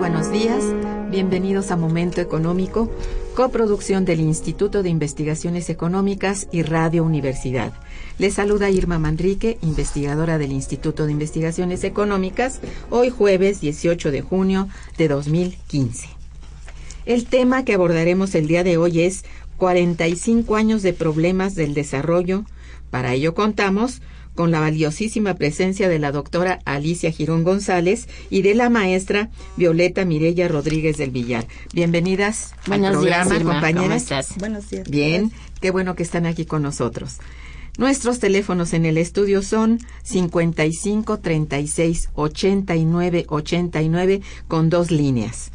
[0.00, 0.64] Buenos días,
[1.10, 2.90] bienvenidos a Momento Económico,
[3.34, 7.74] coproducción del Instituto de Investigaciones Económicas y Radio Universidad.
[8.16, 14.68] Les saluda Irma Manrique, investigadora del Instituto de Investigaciones Económicas, hoy jueves 18 de junio
[14.96, 16.08] de 2015.
[17.04, 19.26] El tema que abordaremos el día de hoy es
[19.58, 22.46] 45 años de problemas del desarrollo.
[22.90, 24.00] Para ello contamos
[24.40, 29.28] con la valiosísima presencia de la doctora Alicia Girón González y de la maestra
[29.58, 31.46] Violeta Mirella Rodríguez del Villar.
[31.74, 34.08] Bienvenidas al programa, compañeras.
[34.38, 34.88] Buenos días.
[34.88, 35.30] Bien,
[35.60, 37.18] qué bueno que están aquí con nosotros.
[37.76, 45.50] Nuestros teléfonos en el estudio son 55 36 89 89 con dos líneas.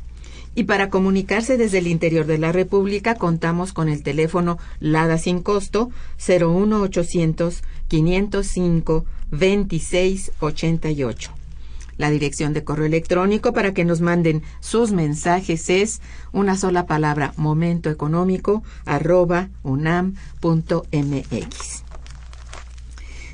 [0.55, 5.43] Y para comunicarse desde el interior de la República contamos con el teléfono LADA sin
[5.43, 11.31] costo 01800 505 2688.
[11.97, 16.01] La dirección de correo electrónico para que nos manden sus mensajes es
[16.33, 20.13] una sola palabra momentoeconómico arroba unam.mx.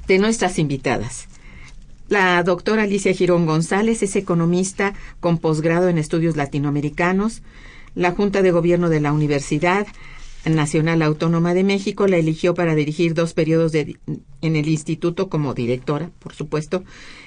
[0.07, 1.27] De nuestras invitadas.
[2.11, 7.41] La doctora Alicia Girón González es economista con posgrado en estudios latinoamericanos.
[7.95, 9.87] La Junta de Gobierno de la Universidad
[10.43, 13.97] Nacional Autónoma de México la eligió para dirigir dos periodos de,
[14.41, 16.83] en el instituto como directora, por supuesto,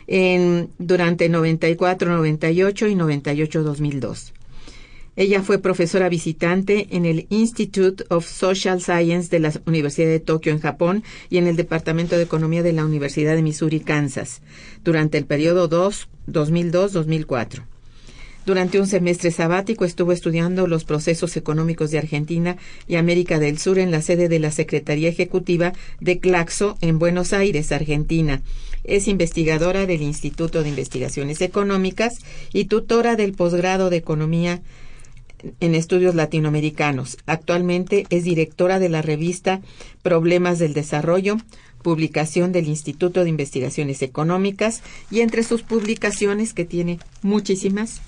[0.06, 4.34] en, durante 94, 98 y 98, 2002.
[5.16, 10.50] Ella fue profesora visitante en el Institute of Social Science de la Universidad de Tokio
[10.52, 14.42] en Japón y en el Departamento de Economía de la Universidad de Missouri, Kansas,
[14.82, 17.62] durante el periodo 2002-2004.
[18.44, 23.78] Durante un semestre sabático estuvo estudiando los procesos económicos de Argentina y América del Sur
[23.78, 28.42] en la sede de la Secretaría Ejecutiva de Claxo en Buenos Aires, Argentina.
[28.82, 32.18] Es investigadora del Instituto de Investigaciones Económicas
[32.52, 34.60] y tutora del posgrado de Economía
[35.60, 37.18] en estudios latinoamericanos.
[37.26, 39.60] Actualmente es directora de la revista
[40.02, 41.36] Problemas del Desarrollo,
[41.82, 48.00] publicación del Instituto de Investigaciones Económicas y entre sus publicaciones, que tiene muchísimas,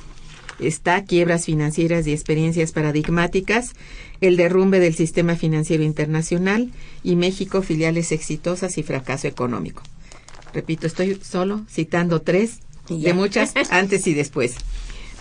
[0.59, 3.75] está Quiebras financieras y experiencias paradigmáticas,
[4.21, 6.73] el derrumbe del sistema financiero internacional
[7.03, 9.83] y México, filiales exitosas y fracaso económico.
[10.55, 14.57] Repito, estoy solo citando tres de muchas antes y después.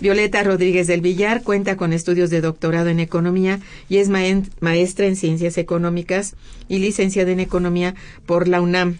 [0.02, 5.16] Violeta Rodríguez del Villar cuenta con estudios de doctorado en economía y es maestra en
[5.16, 6.36] ciencias económicas
[6.68, 7.96] y licenciada en economía
[8.26, 8.98] por la UNAM.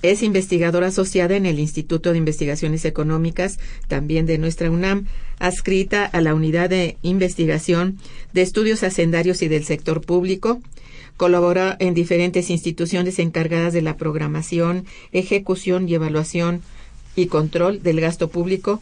[0.00, 3.58] Es investigadora asociada en el Instituto de Investigaciones Económicas,
[3.88, 5.06] también de nuestra UNAM,
[5.40, 7.98] adscrita a la Unidad de Investigación
[8.32, 10.60] de Estudios Hacendarios y del Sector Público.
[11.16, 16.62] Colabora en diferentes instituciones encargadas de la programación, ejecución y evaluación
[17.16, 18.80] y control del gasto público,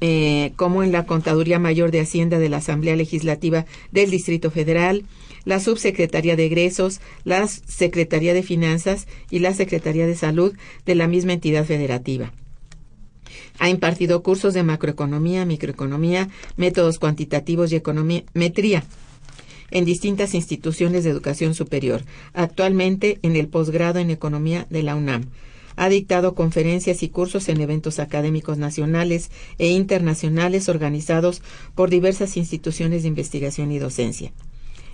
[0.00, 5.04] eh, como en la Contaduría Mayor de Hacienda de la Asamblea Legislativa del Distrito Federal,
[5.44, 10.54] la Subsecretaría de Egresos, la Secretaría de Finanzas y la Secretaría de Salud
[10.86, 12.32] de la misma entidad federativa.
[13.58, 18.84] Ha impartido cursos de macroeconomía, microeconomía, métodos cuantitativos y econometría
[19.70, 22.02] en distintas instituciones de educación superior,
[22.32, 25.26] actualmente en el posgrado en economía de la UNAM.
[25.80, 31.40] Ha dictado conferencias y cursos en eventos académicos nacionales e internacionales organizados
[31.74, 34.32] por diversas instituciones de investigación y docencia,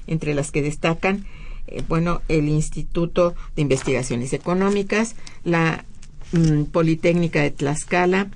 [0.06, 1.24] entre las que destacan
[1.66, 5.84] eh, bueno, el Instituto de Investigaciones Económicas, la
[6.32, 8.28] mm, Politécnica de Tlaxcala,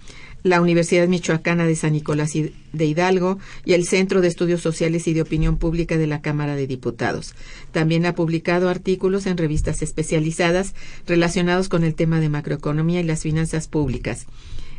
[0.42, 5.14] la Universidad Michoacana de San Nicolás de Hidalgo y el Centro de Estudios Sociales y
[5.14, 7.34] de Opinión Pública de la Cámara de Diputados.
[7.72, 10.74] También ha publicado artículos en revistas especializadas
[11.06, 14.26] relacionados con el tema de macroeconomía y las finanzas públicas.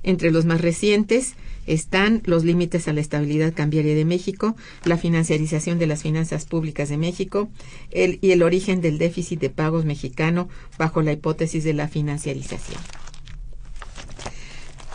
[0.02, 1.34] Entre los más recientes
[1.68, 4.56] están los límites a la estabilidad cambiaria de México,
[4.86, 7.50] la financiarización de las finanzas públicas de México
[7.92, 10.48] y el origen del déficit de pagos mexicano
[10.78, 12.80] bajo la hipótesis de la financiarización.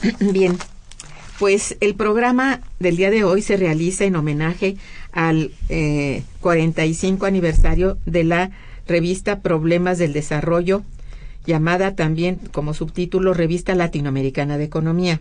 [0.21, 0.57] Bien,
[1.39, 4.77] pues el programa del día de hoy se realiza en homenaje
[5.13, 5.51] al
[6.41, 8.51] 45 eh, aniversario de la
[8.87, 10.83] revista Problemas del Desarrollo,
[11.47, 15.21] llamada también como subtítulo Revista Latinoamericana de Economía.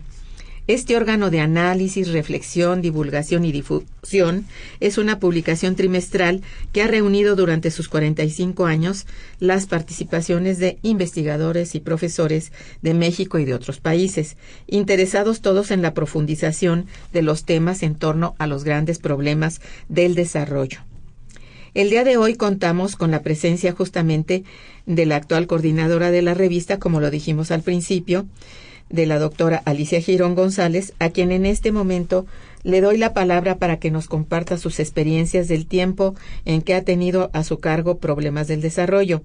[0.66, 4.46] Este órgano de análisis, reflexión, divulgación y difusión
[4.80, 6.40] es una publicación trimestral
[6.72, 9.06] que ha reunido durante sus 45 años
[9.40, 12.50] las participaciones de investigadores y profesores
[12.80, 17.94] de México y de otros países, interesados todos en la profundización de los temas en
[17.94, 20.78] torno a los grandes problemas del desarrollo.
[21.74, 24.44] El día de hoy contamos con la presencia justamente
[24.86, 28.26] de la actual coordinadora de la revista, como lo dijimos al principio,
[28.90, 32.26] de la doctora Alicia Girón González, a quien en este momento
[32.62, 36.14] le doy la palabra para que nos comparta sus experiencias del tiempo
[36.44, 39.22] en que ha tenido a su cargo problemas del desarrollo,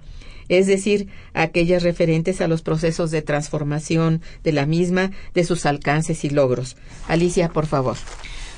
[0.49, 6.25] es decir, aquellas referentes a los procesos de transformación de la misma, de sus alcances
[6.25, 6.75] y logros.
[7.07, 7.97] Alicia, por favor.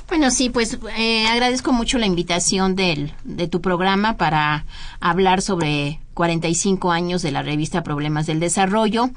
[0.08, 4.66] Bueno, sí, pues eh, agradezco mucho la invitación del, de tu programa para
[5.00, 9.10] hablar sobre 45 años de la revista Problemas del Desarrollo.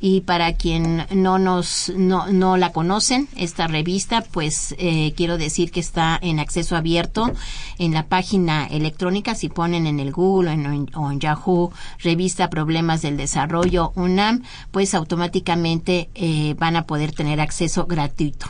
[0.00, 5.70] Y para quien no nos no, no la conocen esta revista pues eh, quiero decir
[5.70, 7.30] que está en acceso abierto
[7.78, 9.34] en la página electrónica.
[9.34, 10.50] Si ponen en el Google
[10.94, 17.40] o en, Yahoo revista Problemas del Desarrollo UNAM pues automáticamente eh, van a poder tener
[17.40, 18.46] acceso gratuito.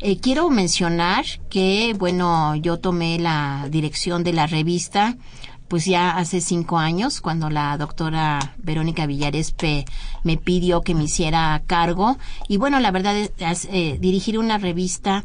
[0.00, 5.16] Eh, quiero mencionar que, bueno, yo tomé la dirección de la revista
[5.72, 9.86] pues ya hace cinco años, cuando la doctora Verónica Villarespe
[10.22, 12.18] me pidió que me hiciera cargo.
[12.46, 15.24] Y bueno, la verdad es, eh, dirigir una revista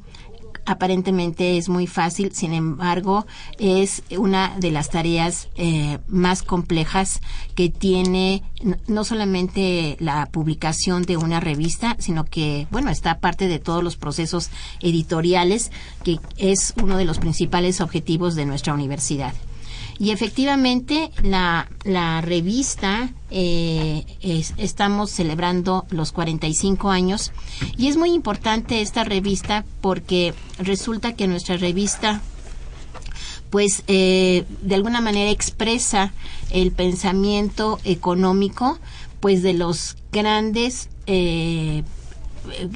[0.66, 3.26] aparentemente es muy fácil, sin embargo,
[3.58, 7.22] es una de las tareas eh, más complejas
[7.56, 8.44] que tiene
[8.88, 13.98] no solamente la publicación de una revista, sino que, bueno, está parte de todos los
[13.98, 14.50] procesos
[14.82, 15.72] editoriales,
[16.04, 19.34] que es uno de los principales objetivos de nuestra universidad.
[20.00, 24.06] Y efectivamente, la, la revista, eh,
[24.58, 27.32] estamos celebrando los 45 años.
[27.78, 32.22] Y es muy importante esta revista porque resulta que nuestra revista
[33.50, 36.14] pues eh, de alguna manera expresa
[36.52, 38.78] el pensamiento económico
[39.22, 41.84] pues de los grandes eh,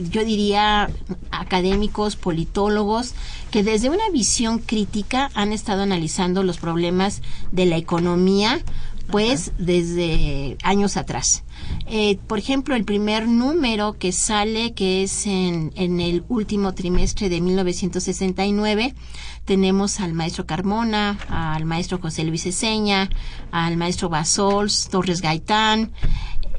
[0.09, 0.89] yo diría,
[1.31, 3.13] académicos, politólogos,
[3.51, 8.61] que desde una visión crítica han estado analizando los problemas de la economía
[9.09, 11.43] pues desde años atrás.
[11.85, 17.27] Eh, por ejemplo, el primer número que sale, que es en, en el último trimestre
[17.27, 18.95] de 1969,
[19.45, 23.09] tenemos al maestro Carmona, al maestro José Luis Eseña,
[23.51, 25.91] al maestro Basols, Torres Gaitán,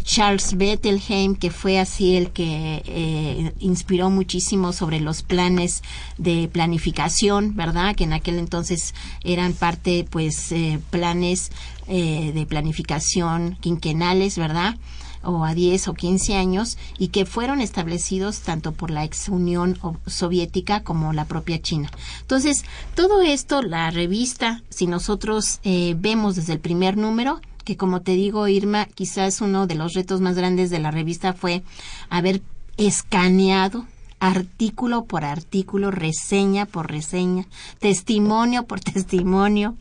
[0.03, 5.83] Charles Bettelheim, que fue así el que eh, inspiró muchísimo sobre los planes
[6.19, 7.95] de planificación, ¿verdad?
[7.95, 8.95] Que en aquel entonces
[9.25, 11.51] eran parte, pues, eh, planes
[11.87, 14.77] eh, de planificación quinquenales, ¿verdad?
[15.25, 19.79] o a 10 o 15 años y que fueron establecidos tanto por la ex Unión
[20.05, 21.93] Soviética como la propia China.
[22.23, 22.65] Entonces,
[22.97, 28.49] todo esto, la revista, si nosotros vemos desde el primer número, que como te digo,
[28.49, 31.63] Irma, quizás uno de los retos más grandes de la revista fue
[32.11, 32.43] haber
[32.77, 33.87] escaneado
[34.23, 37.47] artículo por artículo, reseña por reseña,
[37.81, 39.77] testimonio por testimonio,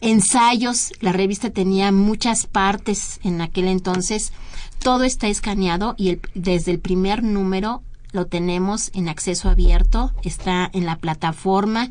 [0.00, 0.92] ensayos.
[1.00, 4.32] La revista tenía muchas partes en aquel entonces.
[4.80, 10.84] Todo está escaneado y desde el primer número lo tenemos en acceso abierto, está en
[10.84, 11.90] la plataforma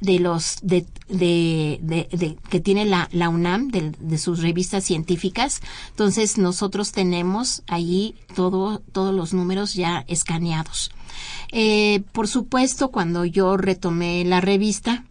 [0.00, 5.60] de los de, de, que tiene la, la UNAM de, sus revistas científicas.
[5.90, 10.90] Entonces nosotros tenemos allí todo todos los números ya escaneados.
[11.52, 15.04] Eh, por supuesto cuando yo retomé la revista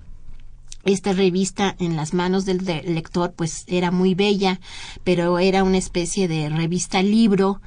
[0.83, 4.59] esta revista en las manos del lector pues era muy bella
[5.05, 7.61] pero era una especie de revista libro.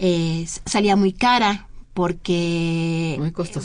[0.00, 1.67] Eh, salía muy cara
[1.98, 3.20] porque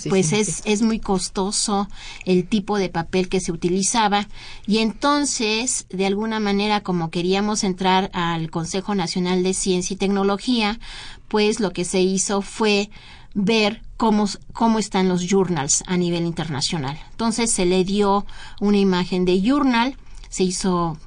[0.10, 1.88] pues es, es muy costoso
[2.26, 4.28] el tipo de papel que se utilizaba
[4.66, 10.80] y entonces de alguna manera como queríamos entrar al Consejo Nacional de Ciencia y Tecnología
[11.28, 12.90] pues lo que se hizo fue
[13.36, 17.00] ver cómo, cómo están los journals a nivel internacional.
[17.12, 18.26] Entonces se le dio
[18.60, 19.96] una imagen de journal,
[20.30, 20.98] se hizo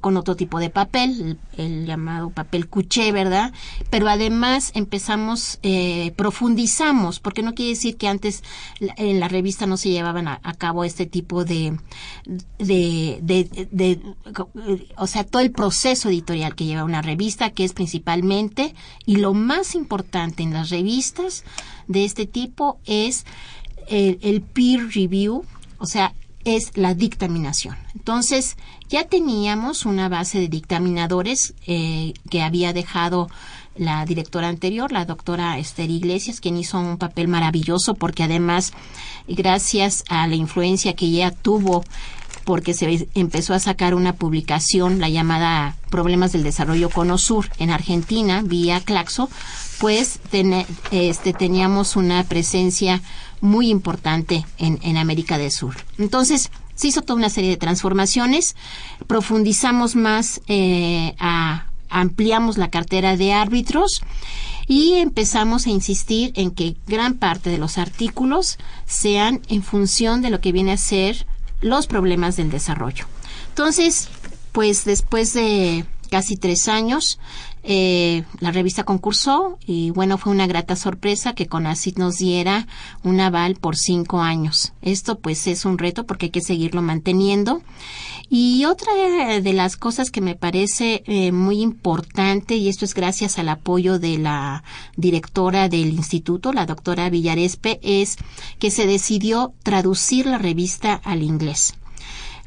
[0.00, 3.52] con otro tipo de papel, el, llamado papel cuché, ¿verdad?
[3.90, 8.42] Pero además empezamos, eh, profundizamos, porque no quiere decir que antes
[8.80, 11.76] en la revista no se llevaban a, cabo este tipo de,
[12.58, 14.00] de, de, de,
[14.96, 18.74] o sea, todo el proceso editorial que lleva una revista, que es principalmente,
[19.06, 21.44] y lo más importante en las revistas
[21.88, 23.26] de este tipo es
[23.88, 25.44] el, el peer review,
[25.78, 27.76] o sea, es la dictaminación.
[27.94, 28.56] Entonces,
[28.88, 33.28] ya teníamos una base de dictaminadores eh, que había dejado
[33.76, 38.72] la directora anterior, la doctora Esther Iglesias, quien hizo un papel maravilloso porque además,
[39.26, 41.84] gracias a la influencia que ella tuvo
[42.44, 48.42] porque se empezó a sacar una publicación, la llamada Problemas del Desarrollo Conosur, en Argentina,
[48.42, 49.28] vía Claxo,
[49.78, 50.20] pues
[50.90, 53.02] este, teníamos una presencia
[53.40, 55.76] muy importante en, en América del Sur.
[55.98, 58.56] Entonces, se hizo toda una serie de transformaciones,
[59.06, 64.02] profundizamos más, eh, a, ampliamos la cartera de árbitros
[64.66, 70.30] y empezamos a insistir en que gran parte de los artículos sean en función de
[70.30, 71.26] lo que viene a ser
[71.62, 73.06] los problemas del desarrollo.
[73.48, 74.08] Entonces,
[74.52, 77.18] pues después de casi tres años,
[77.64, 82.66] eh, la revista concursó y bueno, fue una grata sorpresa que CONACYT nos diera
[83.04, 84.72] un aval por cinco años.
[84.82, 87.62] Esto pues es un reto porque hay que seguirlo manteniendo.
[88.28, 88.92] Y otra
[89.40, 93.98] de las cosas que me parece eh, muy importante, y esto es gracias al apoyo
[93.98, 94.64] de la
[94.96, 98.16] directora del instituto, la doctora Villarespe, es
[98.58, 101.74] que se decidió traducir la revista al inglés.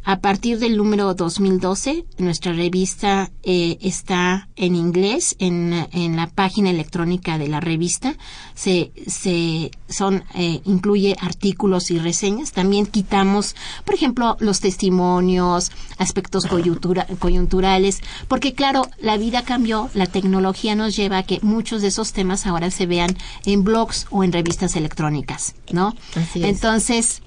[0.07, 6.69] A partir del número 2012, nuestra revista eh, está en inglés en, en, la página
[6.69, 8.15] electrónica de la revista.
[8.53, 12.51] Se, se son eh, incluye artículos y reseñas.
[12.51, 20.05] También quitamos, por ejemplo, los testimonios, aspectos coyuntura, coyunturales, porque claro, la vida cambió, la
[20.05, 24.24] tecnología nos lleva a que muchos de esos temas ahora se vean en blogs o
[24.24, 25.95] en revistas electrónicas, ¿no?
[26.35, 27.24] Entonces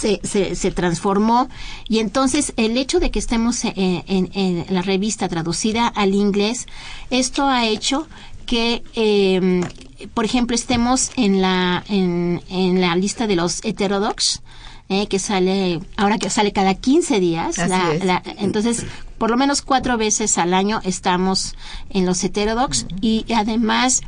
[0.00, 1.48] se, se, se, transformó.
[1.88, 6.66] Y entonces el hecho de que estemos en, en, la revista traducida al inglés,
[7.10, 8.08] esto ha hecho
[8.46, 9.60] que, eh,
[10.14, 14.42] por ejemplo, estemos en la, en, en la lista de los heterodox,
[14.88, 17.58] eh, que sale, ahora que sale cada 15 días.
[17.58, 18.84] La, la, entonces,
[19.18, 21.54] por lo menos cuatro veces al año estamos
[21.90, 22.86] en los heterodox.
[23.00, 24.00] Y además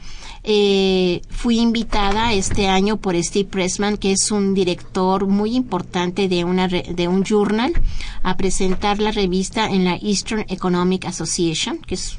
[0.44, 6.44] eh, fui invitada este año por Steve Pressman, que es un director muy importante de,
[6.44, 7.72] una, de un journal,
[8.22, 12.18] a presentar la revista en la Eastern Economic Association, que es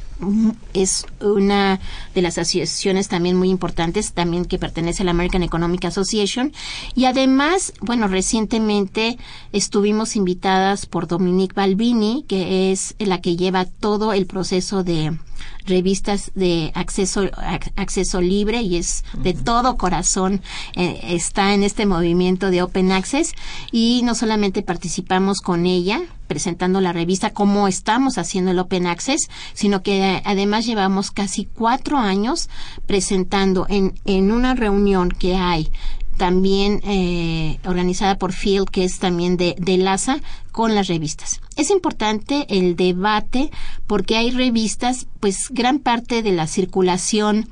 [0.74, 1.80] es una
[2.14, 6.54] de las asociaciones también muy importantes, también que pertenece a la American Economic Association.
[6.96, 9.18] Y además, bueno, recientemente
[9.52, 15.18] estuvimos invitadas por Dominique Balbini, que es la que lleva todo el proceso de
[15.66, 17.30] revistas de acceso
[17.76, 20.42] acceso libre y es de todo corazón
[20.76, 23.34] eh, está en este movimiento de Open Access
[23.72, 29.30] y no solamente participamos con ella presentando la revista cómo estamos haciendo el Open Access,
[29.54, 32.50] sino que además llevamos casi cuatro años
[32.88, 35.70] presentando en, en una reunión que hay
[36.18, 40.22] también eh, organizada por Field, que es también de, de LASA,
[40.52, 41.42] con las revistas.
[41.56, 43.52] Es importante el debate
[43.88, 47.48] porque hay revistas, pues gran parte de la circulación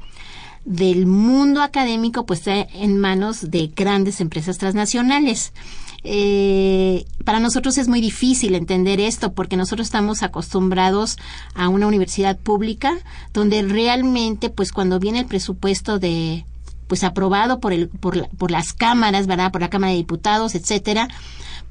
[0.66, 5.54] del mundo académico pues está en manos de grandes empresas transnacionales.
[6.04, 11.18] Eh, para nosotros es muy difícil entender esto porque nosotros estamos acostumbrados
[11.54, 12.98] a una universidad pública
[13.34, 16.44] donde realmente pues cuando viene el presupuesto de
[16.88, 19.52] pues aprobado por el por, por las cámaras, ¿verdad?
[19.52, 21.08] Por la Cámara de Diputados, etcétera,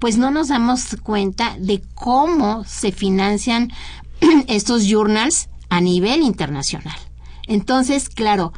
[0.00, 3.70] pues no nos damos cuenta de cómo se financian
[4.48, 6.96] estos journals a nivel internacional.
[7.46, 8.52] Entonces, claro,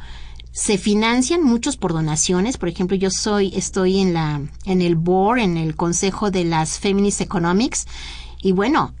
[0.51, 2.57] se financian muchos por donaciones.
[2.57, 6.79] Por ejemplo, yo soy, estoy en la, en el board, en el consejo de las
[6.79, 7.85] Feminist Economics,
[8.41, 8.93] y bueno,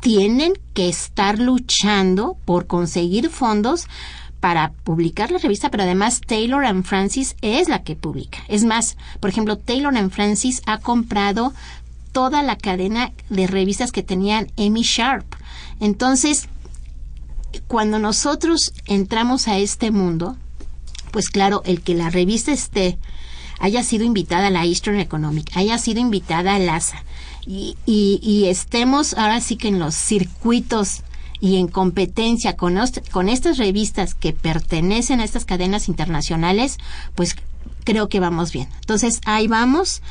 [0.00, 3.86] tienen que estar luchando por conseguir fondos
[4.40, 8.38] para publicar la revista, pero además Taylor and Francis es la que publica.
[8.48, 11.52] Es más, por ejemplo, Taylor and Francis ha comprado
[12.12, 15.26] toda la cadena de revistas que tenían Amy Sharp.
[15.80, 16.48] Entonces,
[17.66, 20.36] cuando nosotros entramos a este mundo,
[21.10, 22.98] pues claro, el que la revista esté,
[23.58, 27.04] haya sido invitada a la Eastern Economic, haya sido invitada a LASA,
[27.46, 31.02] y, y, y estemos ahora sí que en los circuitos
[31.40, 32.78] y en competencia con,
[33.10, 36.76] con estas revistas que pertenecen a estas cadenas internacionales,
[37.14, 37.34] pues
[37.84, 38.68] creo que vamos bien.
[38.80, 40.02] Entonces, ahí vamos.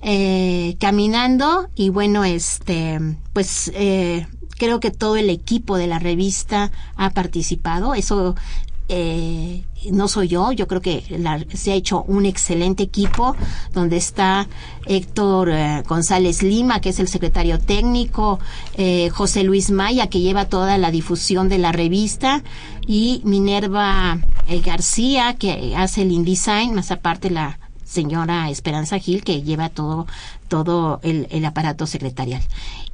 [0.00, 3.00] Eh, caminando y bueno este
[3.32, 4.28] pues eh,
[4.58, 7.94] creo que todo el equipo de la revista ha participado.
[7.94, 8.34] Eso
[8.90, 11.04] eh, no soy yo, yo creo que
[11.52, 13.36] se ha hecho un excelente equipo
[13.74, 14.48] donde está
[14.86, 18.40] Héctor eh, González Lima, que es el secretario técnico,
[18.74, 22.42] eh, José Luis Maya, que lleva toda la difusión de la revista,
[22.86, 24.18] y Minerva
[24.64, 30.06] García, que hace el InDesign, más aparte la señora Esperanza Gil, que lleva todo,
[30.48, 32.42] todo el, el, aparato secretarial.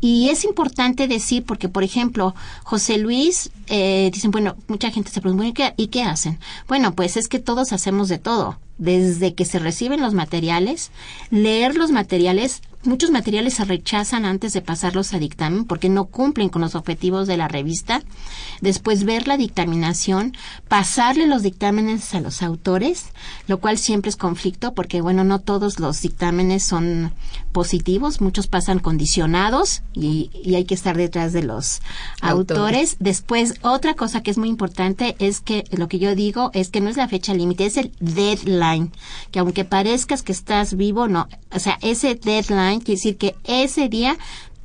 [0.01, 5.21] Y es importante decir, porque, por ejemplo, José Luis, eh, dicen, bueno, mucha gente se
[5.21, 6.39] pregunta, ¿y qué, ¿y qué hacen?
[6.69, 8.59] Bueno, pues es que todos hacemos de todo.
[8.79, 10.91] Desde que se reciben los materiales,
[11.31, 16.51] leer los materiales, Muchos materiales se rechazan antes de pasarlos a dictamen porque no cumplen
[16.51, 18.03] con los objetivos de la revista.
[18.61, 20.37] Después ver la dictaminación,
[20.69, 23.07] pasarle los dictámenes a los autores,
[23.49, 27.13] lo cual siempre es conflicto porque, bueno, no todos los dictámenes son
[27.55, 31.81] positivos, muchos pasan condicionados y, hay que estar detrás de los
[32.21, 32.97] autores.
[32.99, 36.81] Después, otra cosa que es muy importante es que lo que yo digo es que
[36.81, 38.93] no es la fecha límite, es el deadline,
[39.31, 43.89] que aunque parezcas que estás vivo, no, o sea, ese deadline quiere decir que ese
[43.89, 44.19] día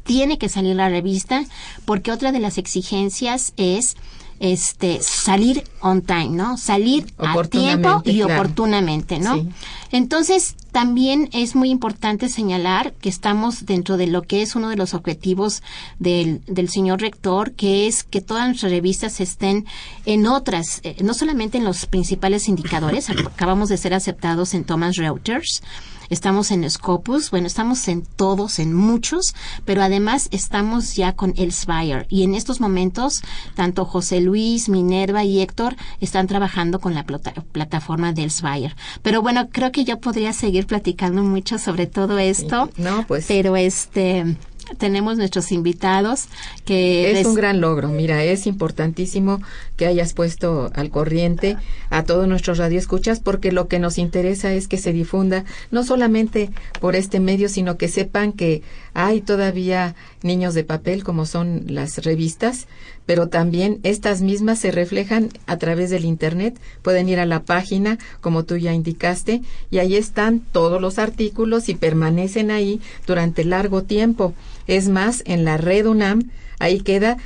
[0.03, 1.43] tiene que salir la revista,
[1.85, 3.95] porque otra de las exigencias es
[4.39, 6.57] este salir on time, ¿no?
[6.57, 9.45] Salir a tiempo y oportunamente, ¿no?
[9.91, 14.75] Entonces, también es muy importante señalar que estamos dentro de lo que es uno de
[14.75, 15.61] los objetivos
[15.99, 19.65] del, del señor rector, que es que todas nuestras revistas estén
[20.05, 24.95] en otras, eh, no solamente en los principales indicadores, acabamos de ser aceptados en Thomas
[24.95, 25.61] Reuters,
[26.09, 32.05] estamos en Scopus, bueno, estamos en todos, en muchos, pero además estamos ya con Elsevier
[32.09, 33.21] y en estos momentos
[33.55, 38.75] tanto José Luis, Minerva y Héctor están trabajando con la plataforma de Elsevier.
[39.01, 42.69] Pero bueno, creo que yo podría seguir platicando mucho sobre todo esto.
[42.77, 43.25] No, pues.
[43.27, 44.37] Pero este
[44.77, 46.25] tenemos nuestros invitados
[46.65, 47.89] que es un gran logro.
[47.89, 49.41] Mira es importantísimo
[49.75, 51.57] que hayas puesto al corriente
[51.89, 56.51] a todos nuestros radioescuchas porque lo que nos interesa es que se difunda no solamente
[56.79, 58.61] por este medio sino que sepan que
[58.93, 62.67] hay todavía niños de papel como son las revistas
[63.09, 66.59] pero también estas mismas se reflejan a través del internet.
[66.83, 69.41] Pueden ir a la página como tú ya indicaste
[69.71, 74.35] y ahí están todos los artículos y permanecen ahí durante largo tiempo.
[74.67, 77.17] Es más, en la red UNAM, ahí queda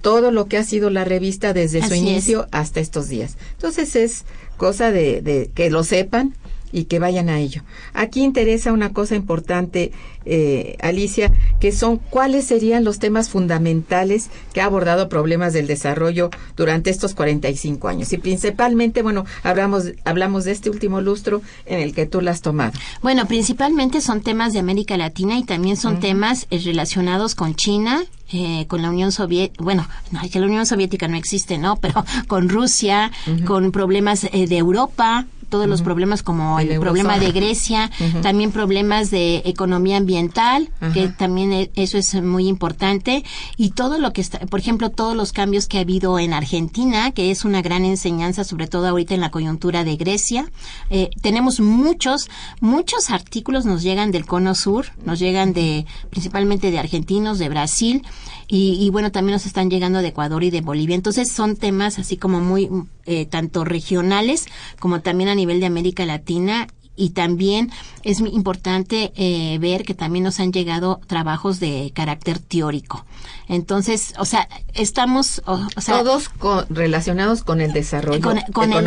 [0.00, 3.36] todo lo que ha sido la revista desde su inicio hasta estos días.
[3.56, 4.24] Entonces es
[4.56, 6.32] cosa de, de, que lo sepan
[6.76, 7.62] y que vayan a ello.
[7.94, 9.92] Aquí interesa una cosa importante,
[10.26, 16.28] eh, Alicia, que son cuáles serían los temas fundamentales que ha abordado problemas del desarrollo
[16.54, 18.12] durante estos 45 años.
[18.12, 22.42] Y principalmente, bueno, hablamos, hablamos de este último lustro en el que tú las has
[22.42, 22.72] tomado.
[23.00, 28.04] Bueno, principalmente son temas de América Latina y también son temas eh, relacionados con China,
[28.32, 31.76] eh, con la Unión Soviética, bueno, no, que la Unión Soviética no existe, ¿no?
[31.80, 33.12] Pero con Rusia,
[33.46, 37.90] con problemas eh, de Europa, todos los problemas como el, problema de Grecia,
[38.22, 43.24] también problemas de economía ambiental, que también e, eso es muy importante,
[43.56, 47.10] y todo lo que está, por ejemplo, todos los cambios que ha habido en Argentina,
[47.12, 50.50] que es una gran enseñanza, sobre todo ahorita en la coyuntura de Grecia.
[50.90, 52.28] Eh, tenemos muchos,
[52.60, 58.02] muchos artículos nos llegan del cono sur, nos llegan de, principalmente de argentinos, de Brasil,
[58.48, 60.94] y, bueno, también nos están llegando de Ecuador y de Bolivia.
[60.94, 62.68] Entonces son temas así como muy,
[63.04, 64.46] eh, tanto regionales
[64.78, 67.70] como también a nivel de América Latina y también
[68.02, 73.04] es importante eh, ver que también nos han llegado trabajos de carácter teórico.
[73.48, 76.30] Entonces, o sea, estamos o, sea, todos
[76.70, 78.86] relacionados con el desarrollo con, con el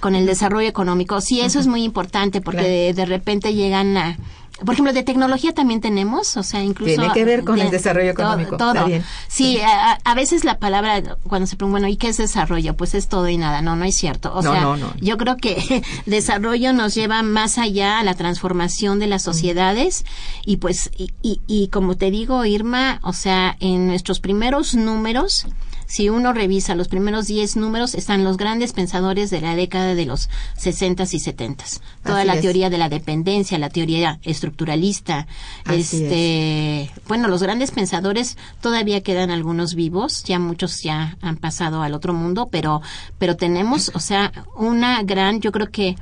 [0.00, 1.20] con el desarrollo económico.
[1.20, 4.18] Sí, eso es muy importante porque de, repente llegan a
[4.64, 6.94] por ejemplo, de tecnología también tenemos, o sea, incluso...
[6.94, 8.56] Tiene que ver con el desarrollo económico.
[8.56, 8.86] Todo.
[9.28, 12.74] Sí, a, veces la palabra, cuando se pregunta, bueno, ¿y qué es desarrollo?
[12.74, 13.60] Pues es todo y nada.
[13.60, 14.32] No, no es cierto.
[14.34, 19.22] O sea, yo creo que desarrollo nos lleva más allá a la transformación de las
[19.22, 20.04] sociedades
[20.46, 25.46] y pues, y, y, y como te digo, Irma, o sea, en nuestros primeros números,
[25.86, 30.06] si uno revisa los primeros 10 números, están los grandes pensadores de la década de
[30.06, 31.64] los 60 y 70.
[32.04, 35.26] Toda la teoría de la dependencia, la teoría estructuralista.
[35.70, 41.94] este, bueno, los grandes pensadores todavía quedan algunos vivos, ya muchos ya han pasado al
[41.94, 42.82] otro mundo, pero
[43.18, 45.96] pero tenemos, o sea, una gran, yo creo que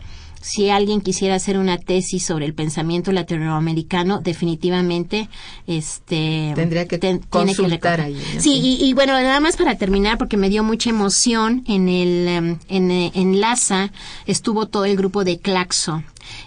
[0.44, 5.30] si alguien quisiera hacer una tesis sobre el pensamiento latinoamericano, definitivamente
[5.66, 8.22] este tendría que consultar ahí.
[8.38, 12.58] Sí, y, bueno, nada más para terminar, porque me dio mucha emoción en el em,
[12.68, 13.90] en, en LASA
[14.26, 16.02] estuvo todo el grupo de Claxo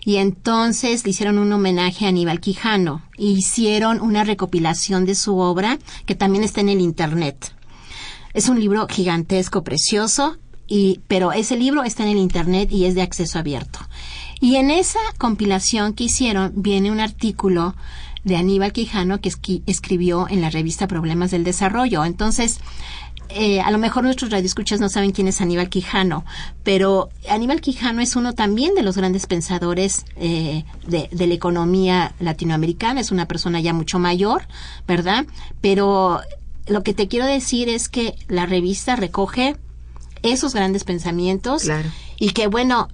[0.06, 5.40] y entonces le hicieron un homenaje a Aníbal Quijano e hicieron una recopilación de su
[5.40, 7.52] obra que también está en el internet.
[8.36, 12.96] Es un libro gigantesco, precioso, y, pero ese libro está en el Internet y es
[12.96, 13.80] de acceso abierto.
[14.40, 17.76] Y en esa compilación que hicieron viene un artículo
[18.24, 19.32] de Aníbal Quijano que
[19.66, 22.04] escribió en la revista Problemas del Desarrollo.
[22.04, 22.60] Entonces,
[23.30, 26.26] eh, a lo mejor nuestros radioescuchas no saben quién es Aníbal Quijano,
[26.64, 32.14] pero Aníbal Quijano es uno también de los grandes pensadores eh, de, de, la economía
[32.20, 34.48] latinoamericana, es una persona ya mucho mayor,
[34.88, 35.26] ¿verdad?
[35.60, 36.22] Pero
[36.68, 39.56] lo que te quiero decir es que la revista recoge
[40.24, 41.68] esos grandes pensamientos
[42.18, 42.90] y que bueno,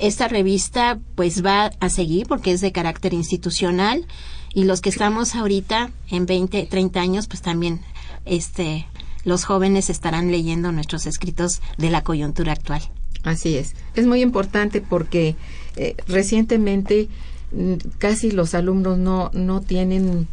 [0.00, 4.06] esta revista pues va a seguir porque es de carácter institucional
[4.54, 7.80] y los que estamos ahorita en 20, 30 años pues también
[8.24, 8.86] este
[9.24, 12.82] los jóvenes estarán leyendo nuestros escritos de la coyuntura actual.
[13.22, 13.74] Así es.
[13.94, 15.36] Es muy importante porque
[15.76, 17.08] eh, recientemente
[17.52, 20.26] mm, casi los alumnos no, no tienen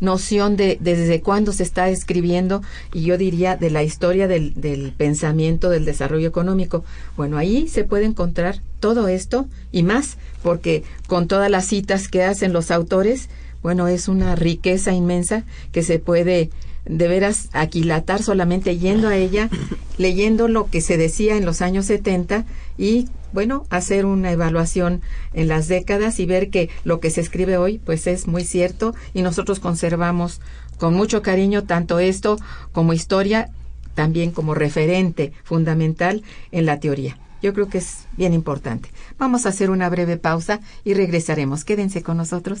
[0.00, 4.92] noción de desde cuándo se está escribiendo y yo diría de la historia del, del
[4.92, 6.84] pensamiento del desarrollo económico.
[7.16, 12.22] Bueno, ahí se puede encontrar todo esto y más, porque con todas las citas que
[12.22, 13.28] hacen los autores,
[13.62, 16.50] bueno, es una riqueza inmensa que se puede
[16.88, 19.50] de veras aquilatar solamente yendo a ella,
[19.98, 22.44] leyendo lo que se decía en los años 70
[22.78, 25.02] y bueno, hacer una evaluación
[25.34, 28.94] en las décadas y ver que lo que se escribe hoy pues es muy cierto
[29.12, 30.40] y nosotros conservamos
[30.78, 32.38] con mucho cariño tanto esto
[32.72, 33.50] como historia,
[33.94, 36.22] también como referente fundamental
[36.52, 37.18] en la teoría.
[37.42, 38.90] Yo creo que es bien importante.
[39.18, 41.64] Vamos a hacer una breve pausa y regresaremos.
[41.64, 42.60] Quédense con nosotros.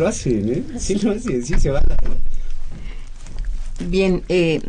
[0.00, 0.62] Lo hacen, ¿eh?
[0.78, 1.82] Sí lo hacen, sí se va.
[3.86, 4.62] Bien, eh,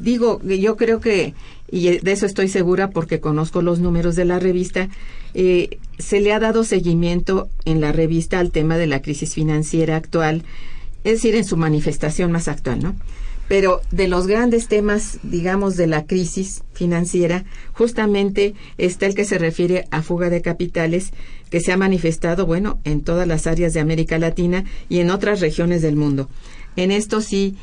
[0.00, 1.34] digo, yo creo que,
[1.70, 4.88] y de eso estoy segura porque conozco los números de la revista,
[5.34, 9.96] eh, se le ha dado seguimiento en la revista al tema de la crisis financiera
[9.96, 10.44] actual,
[11.04, 12.96] es decir, en su manifestación más actual, ¿no?
[13.48, 19.38] Pero de los grandes temas, digamos, de la crisis financiera, justamente está el que se
[19.38, 21.12] refiere a fuga de capitales,
[21.50, 25.40] que se ha manifestado, bueno, en todas las áreas de América Latina y en otras
[25.40, 26.30] regiones del mundo.
[26.76, 27.56] En esto sí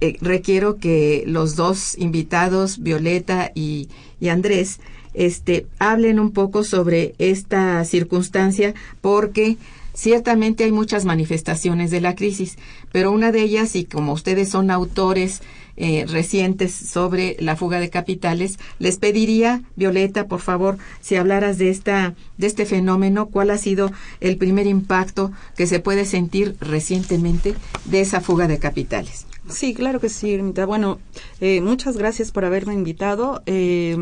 [0.00, 3.88] eh, requiero que los dos invitados, Violeta y,
[4.20, 4.80] y Andrés,
[5.14, 9.56] este, hablen un poco sobre esta circunstancia, porque
[9.94, 12.58] Ciertamente hay muchas manifestaciones de la crisis,
[12.92, 15.40] pero una de ellas, y como ustedes son autores
[15.76, 21.70] eh, recientes sobre la fuga de capitales, les pediría, Violeta, por favor, si hablaras de
[21.70, 27.54] esta, de este fenómeno, cuál ha sido el primer impacto que se puede sentir recientemente
[27.84, 29.26] de esa fuga de capitales.
[29.48, 30.98] Sí, claro que sí, Bueno,
[31.40, 33.42] eh, muchas gracias por haberme invitado.
[33.46, 33.96] Eh,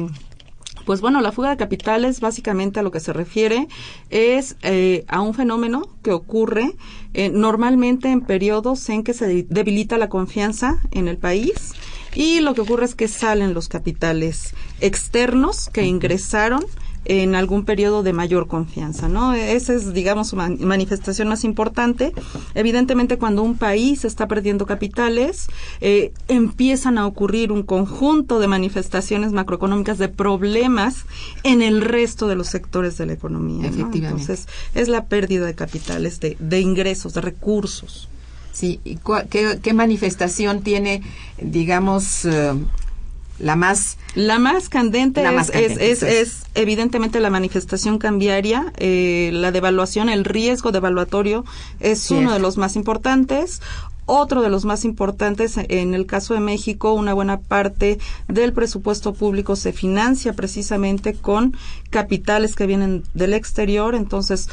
[0.84, 3.68] pues bueno, la fuga de capitales básicamente a lo que se refiere
[4.10, 6.74] es eh, a un fenómeno que ocurre
[7.14, 11.72] eh, normalmente en periodos en que se debilita la confianza en el país
[12.14, 16.64] y lo que ocurre es que salen los capitales externos que ingresaron
[17.04, 19.34] en algún periodo de mayor confianza, ¿no?
[19.34, 22.12] Esa es, digamos, su manifestación más importante.
[22.54, 25.48] Evidentemente, cuando un país está perdiendo capitales,
[25.80, 31.04] eh, empiezan a ocurrir un conjunto de manifestaciones macroeconómicas de problemas
[31.42, 33.68] en el resto de los sectores de la economía.
[33.68, 34.22] Efectivamente.
[34.22, 38.08] Entonces, es la pérdida de capitales, de, de ingresos, de recursos.
[38.52, 38.80] Sí,
[39.30, 41.02] qué, qué, manifestación tiene,
[41.40, 42.52] digamos, eh,
[43.38, 50.24] la más la más candente, es, es, evidentemente la manifestación cambiaria eh, la devaluación el
[50.24, 51.44] riesgo devaluatorio
[51.80, 53.60] es uno de los más importantes.
[54.04, 59.14] Otro de los más importantes en el caso de México una buena parte del presupuesto
[59.14, 61.56] público se financia precisamente con
[61.90, 63.94] capitales que vienen del exterior.
[63.94, 64.48] Entonces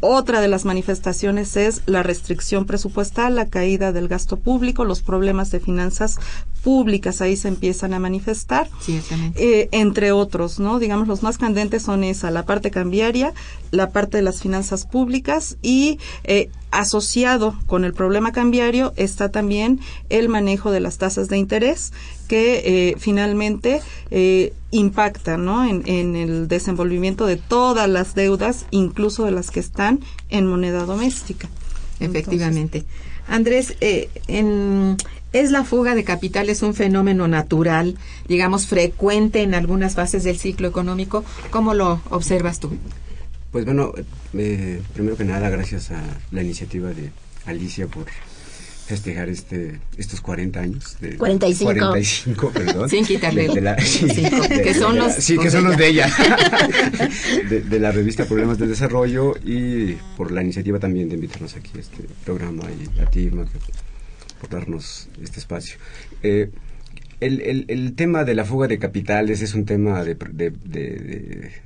[0.00, 5.50] otra de las manifestaciones es la restricción presupuestal, la caída del gasto público, los problemas
[5.50, 6.18] de finanzas
[6.62, 8.68] públicas ahí se empiezan a manifestar,
[9.36, 10.78] eh, entre otros, ¿no?
[10.78, 13.32] Digamos, los más candentes son esa, la parte cambiaria,
[13.70, 19.80] la parte de las finanzas públicas y eh, asociado con el problema cambiario está también
[20.10, 21.92] el manejo de las tasas de interés
[22.28, 25.64] que eh, finalmente eh, impacta ¿no?
[25.68, 30.84] en, en, el desenvolvimiento de todas las deudas, incluso de las que están en moneda
[30.84, 31.48] doméstica.
[32.00, 32.84] Efectivamente.
[33.26, 34.96] Andrés, eh, en,
[35.32, 40.68] ¿es la fuga de capitales un fenómeno natural, digamos, frecuente en algunas fases del ciclo
[40.68, 41.24] económico?
[41.50, 42.70] ¿Cómo lo observas tú?
[43.52, 43.92] Pues bueno,
[44.34, 47.10] eh, primero que nada, gracias a la iniciativa de
[47.46, 48.06] Alicia por
[48.88, 50.96] festejar este estos 40 años.
[51.00, 51.72] De, 45.
[51.72, 52.88] 45, perdón.
[52.88, 53.48] Sin quitarle.
[53.48, 54.06] De, la, sí,
[54.62, 55.12] que son los.
[55.12, 56.08] Sí, que son los de ella.
[57.48, 61.80] de, la revista Problemas del Desarrollo y por la iniciativa también de invitarnos aquí a
[61.80, 63.30] este programa y a ti,
[64.40, 65.76] por darnos este espacio.
[66.22, 66.50] Eh,
[67.20, 70.50] el, el, el, tema de la fuga de capitales es un tema de, de,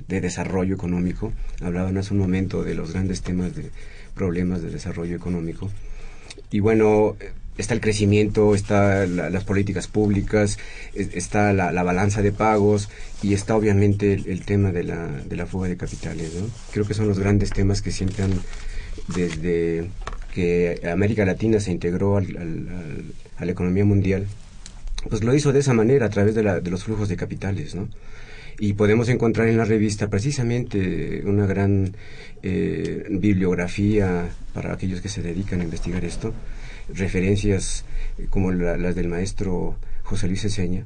[0.07, 1.31] de, desarrollo económico.
[1.61, 3.69] Hablaban hace un momento de los grandes temas de
[4.15, 5.69] problemas de desarrollo económico.
[6.53, 7.17] Y bueno,
[7.57, 10.59] está el crecimiento, está las políticas públicas,
[10.93, 12.89] está la, balanza de pagos
[13.23, 16.35] y está obviamente el, tema de la, de la fuga de capitales.
[16.35, 16.45] ¿no?
[16.71, 18.33] Creo que son los grandes temas que siempre han,
[19.15, 19.89] desde
[20.31, 22.67] que América Latina se integró al,
[23.37, 24.27] a la economía mundial,
[25.09, 27.73] pues lo hizo de esa manera, a través de, la, de los flujos de capitales.
[27.73, 27.89] ¿no?
[28.59, 31.95] Y podemos encontrar en la revista precisamente una gran
[32.41, 36.33] eh, bibliografía para aquellos que se dedican a investigar esto,
[36.93, 37.85] referencias
[38.17, 40.85] eh, como las del maestro José Luis Eseña,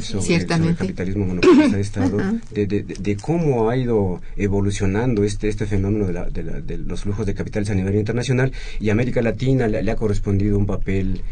[0.00, 2.18] sobre, el capitalismo monopolista de Estado,
[2.50, 7.96] de, cómo ha ido evolucionando este, este fenómeno de, los flujos de capitales a nivel
[7.96, 11.22] internacional y América Latina le, ha correspondido un papel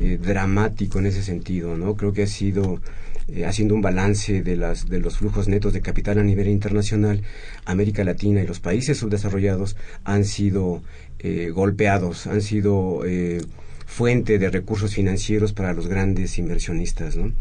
[0.00, 1.94] eh, dramático en ese sentido, ¿no?
[1.96, 2.80] Creo que ha sido
[3.28, 7.22] eh, haciendo un balance de, las, de los flujos netos de capital a nivel internacional,
[7.64, 10.80] América Latina y los países subdesarrollados han sido
[11.18, 13.42] eh, golpeados, han sido eh,
[13.84, 17.32] fuente de recursos financieros para los grandes inversionistas, ¿no?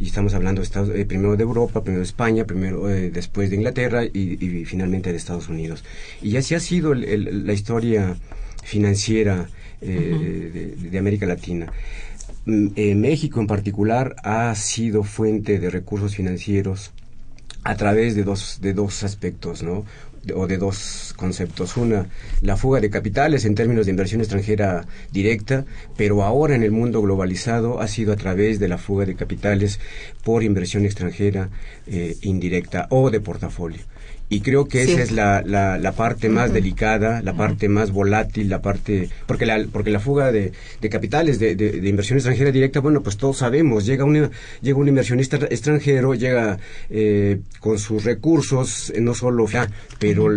[0.00, 4.64] y estamos hablando de primero de Europa, primero de España, primero después de Inglaterra y,
[4.64, 5.82] finalmente de Estados Unidos.
[6.22, 8.16] Y así ha sido la historia
[8.62, 9.48] financiera
[9.80, 11.72] de, América Latina.
[12.48, 16.92] Mm, México en particular ha sido fuente de recursos financieros
[17.62, 19.84] a través de dos, de dos aspectos, ¿no?
[20.34, 21.76] o de dos conceptos.
[21.76, 22.06] Una,
[22.40, 25.66] la fuga de capitales en términos de inversión extranjera directa,
[25.98, 29.78] pero ahora en el mundo globalizado ha sido a través de la fuga de capitales
[30.24, 31.50] por inversión extranjera
[31.86, 33.82] eh, indirecta o de portafolio.
[34.30, 38.60] Y creo que esa es la, la, parte más delicada, la parte más volátil, la
[38.60, 39.08] parte...
[39.26, 43.16] Porque la, porque la fuga de, de capitales, de, de, inversión extranjera directa, bueno, pues
[43.16, 46.58] todos sabemos, llega, una, llega un inversionista extranjero, llega
[46.90, 49.46] eh, con sus recursos, eh, no solo...
[49.98, 50.28] Pero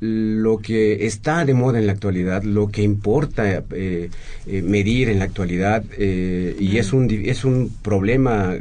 [0.00, 4.10] lo que está de moda en la actualidad, lo que importa eh,
[4.44, 8.56] medir en la actualidad, y es, un, es un problema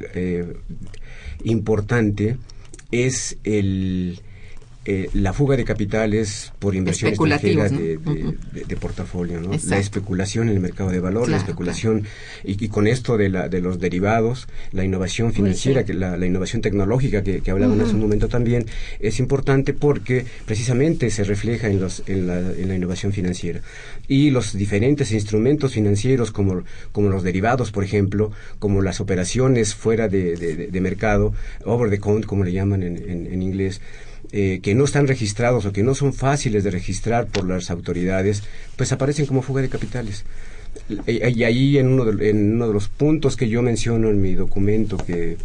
[1.44, 2.38] importante,
[2.92, 4.22] es el
[4.88, 9.50] eh, la fuga de capitales por inversión extranjera de, de, portafolio, ¿no?
[9.68, 12.04] la especulación en el mercado de valor, la especulación
[12.44, 17.24] y, con esto de, la, de los derivados, la innovación financiera, que la, innovación tecnológica
[17.24, 18.68] que, que hablaban hace un momento también
[19.00, 23.62] es importante porque precisamente se refleja en, los, en, la, en la innovación financiera.
[24.08, 30.08] Y los diferentes instrumentos financieros como, como los derivados, por ejemplo, como las operaciones fuera
[30.08, 32.98] de, mercado, over the counter, como le llaman en,
[33.32, 33.82] en inglés,
[34.32, 38.44] eh, que no están registrados o que no son fáciles de registrar por las autoridades,
[38.76, 40.26] pues aparecen como fuga de capitales.
[41.08, 44.34] Y, ahí en uno, de, en uno de los puntos que yo menciono en mi
[44.34, 45.38] documento, que,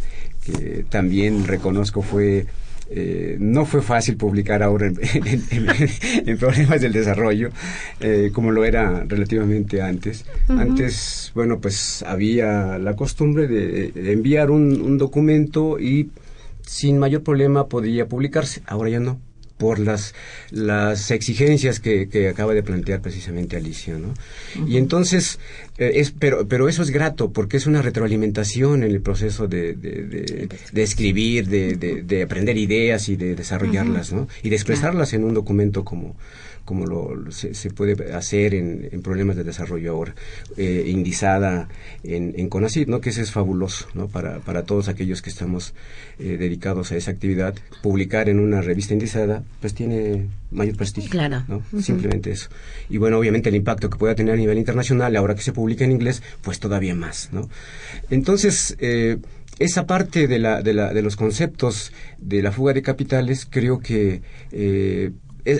[0.89, 2.47] también reconozco fue
[2.89, 7.51] eh, no fue fácil publicar ahora en, problemas del desarrollo,
[8.01, 10.25] eh, como lo era relativamente antes.
[10.49, 16.09] Antes, bueno, pues había la costumbre de, enviar un, un, documento y
[16.71, 18.61] sin mayor problema podría publicarse.
[18.65, 19.19] Ahora ya no
[19.57, 20.15] por las,
[20.51, 24.13] las exigencias que, que acaba de plantear precisamente Alicia, ¿no?
[24.65, 25.37] Y entonces,
[25.89, 30.47] es, pero, pero eso es grato porque es una retroalimentación en el proceso de, de,
[30.71, 34.27] de, escribir, de, de, aprender ideas y de desarrollarlas, ¿no?
[34.43, 36.15] Y de expresarlas en un documento como,
[36.65, 40.15] como lo, se, puede hacer en, problemas de desarrollo ahora,
[40.57, 41.67] eh, indizada
[42.03, 43.01] en, en CONACYT, ¿no?
[43.01, 44.07] que eso es fabuloso ¿no?
[44.07, 45.73] para, para todos aquellos que estamos
[46.19, 47.55] eh, dedicados a esa actividad.
[47.81, 51.09] Publicar en una revista indizada, pues tiene mayor prestigio.
[51.09, 51.43] Claro.
[51.47, 51.81] ¿no?
[51.81, 52.49] Simplemente eso.
[52.89, 55.70] Y bueno, obviamente el impacto que pueda tener a nivel internacional, ahora que se publica
[55.79, 57.29] en inglés, pues todavía más.
[57.31, 57.49] ¿no?
[58.09, 59.17] Entonces, eh,
[59.59, 63.79] esa parte de, la, de, la, de los conceptos de la fuga de capitales creo
[63.79, 65.11] que eh,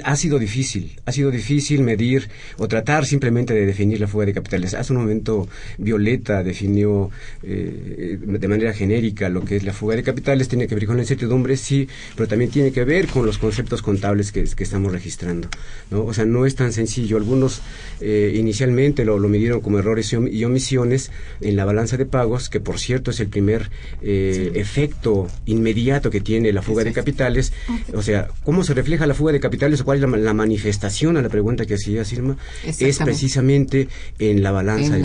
[0.04, 4.34] ha sido difícil, ha sido difícil medir o tratar simplemente de definir la fuga de
[4.34, 4.74] capitales.
[4.74, 7.10] Hace un momento Violeta definió
[7.44, 10.98] eh, de manera genérica lo que es la fuga de capitales, tiene que ver con
[10.98, 15.47] la incertidumbre, sí, pero también tiene que ver con los conceptos contables que, estamos registrando.
[15.89, 16.05] ¿no?
[16.05, 17.18] O sea, no es tan sencillo.
[17.18, 17.62] Algunos
[17.99, 22.80] eh, inicialmente lo, midieron como errores y omisiones en la balanza de pagos, que por
[22.80, 27.53] cierto es el primer eh, efecto inmediato que tiene la fuga de capitales.
[27.93, 29.70] O sea, ¿cómo se refleja la fuga de capitales?
[29.84, 33.88] Cuál es la, manifestación a la pregunta que hacía Sirma, es precisamente
[34.19, 35.03] en la balanza, de,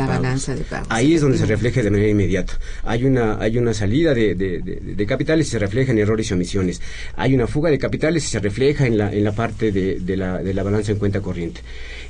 [0.64, 0.88] pagos.
[0.88, 2.58] Ahí es donde se refleja de manera inmediata.
[2.84, 6.80] Hay una, hay una salida de, de, capitales y se refleja en errores y omisiones.
[7.16, 10.38] Hay una fuga de capitales y se refleja en la, en la parte de, la,
[10.38, 11.60] de la balanza en cuenta corriente.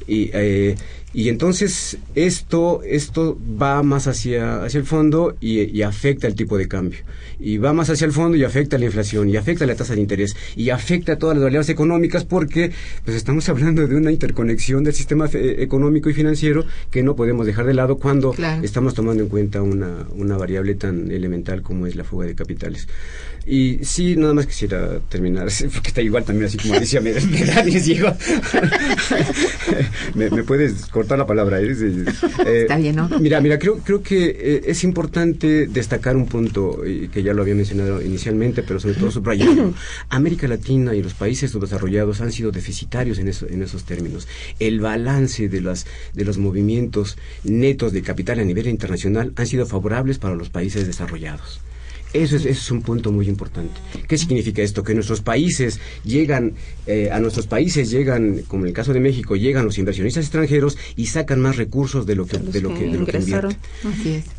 [0.07, 0.75] Y, eh,
[1.17, 6.69] Y entonces esto, esto va más hacia, hacia el fondo y, afecta el tipo de
[6.69, 6.99] cambio.
[7.41, 10.03] Y va más hacia el fondo y afecta la inflación, y afecta la tasa de
[10.03, 12.71] interés, y afecta todas las variables económicas porque
[13.07, 17.65] pues estamos hablando de una interconexión del sistema económico y financiero que no podemos dejar
[17.65, 22.05] de lado cuando estamos tomando en cuenta una, una variable tan elemental como es la
[22.05, 22.89] fuga de capitales.
[23.47, 27.45] Y sí, nada más quisiera terminar, porque está igual también así como Alicia me, me
[27.45, 27.65] da
[30.15, 31.61] me, me, puedes cortar la palabra.
[31.61, 31.75] ¿eh?
[32.63, 33.09] está bien, ¿no?
[33.21, 36.81] Mira, mira, creo, creo que eh, es importante destacar un punto
[37.13, 39.75] que ya lo había mencionado inicialmente, pero sobre todo subrayarlo.
[40.09, 44.27] América Latina y los países subdesarrollados han sido deficitarios en, eso, en esos términos.
[44.59, 49.67] El balance de, las, de los movimientos netos de capital a nivel internacional han sido
[49.67, 51.61] favorables para los países desarrollados.
[52.13, 53.75] Eso es, un punto muy importante.
[54.09, 54.83] ¿Qué significa esto?
[54.83, 56.55] Que nuestros países llegan,
[56.87, 60.79] eh, a nuestros países llegan, como en el caso de México, llegan los inversionistas extranjeros
[60.97, 63.57] y sacan más recursos de lo que, de lo que, de lo que invierten.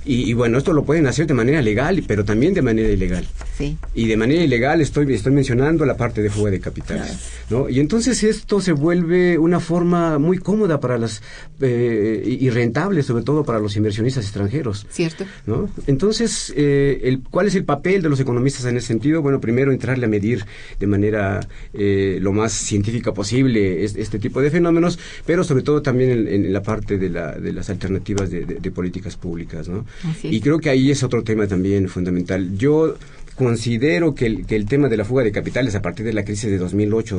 [0.06, 3.28] Y, bueno, esto lo pueden hacer de manera legal, pero también de manera ilegal.
[3.58, 3.78] Sí.
[3.94, 7.18] Y de manera ilegal estoy, estoy mencionando la parte de fuga de capitales.
[7.50, 7.70] ¿no?
[7.70, 11.22] Y entonces esto se vuelve una forma muy cómoda para las,
[11.62, 14.88] eh, y rentable sobre todo para los inversionistas extranjeros.
[14.90, 15.26] Cierto.
[15.46, 15.70] ¿no?
[15.88, 19.22] Entonces, eh, el, ¿cuál es el papel de los economistas en ese sentido?
[19.22, 20.46] Bueno, primero entrarle a medir
[20.80, 26.28] de manera eh, lo más científica posible este, tipo de fenómenos, pero sobre todo también
[26.28, 29.86] en, la parte de, la, de las alternativas de, políticas públicas, ¿no?
[30.24, 32.58] Y creo que ahí es otro tema también fundamental.
[32.58, 32.96] Yo
[33.38, 36.26] considero que el, que el tema de la fuga de capitales a partir de la
[36.26, 37.18] crisis de 2008,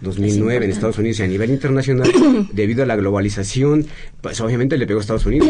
[0.00, 2.10] 2009 en Estados Unidos y a nivel internacional,
[2.52, 3.86] debido a la globalización,
[4.22, 5.48] pues obviamente le pegó a Estados Unidos,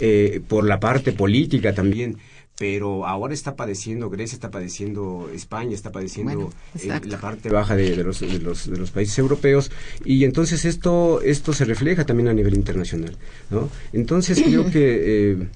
[0.00, 2.18] eh, por la parte política también
[2.62, 7.96] pero ahora está padeciendo Grecia, está padeciendo España, está padeciendo eh, la parte baja de,
[7.96, 9.72] los, de, los, de, los, países europeos
[10.04, 13.16] y entonces esto esto se refleja también a nivel internacional,
[13.50, 13.68] ¿no?
[13.92, 15.48] Entonces creo que eh,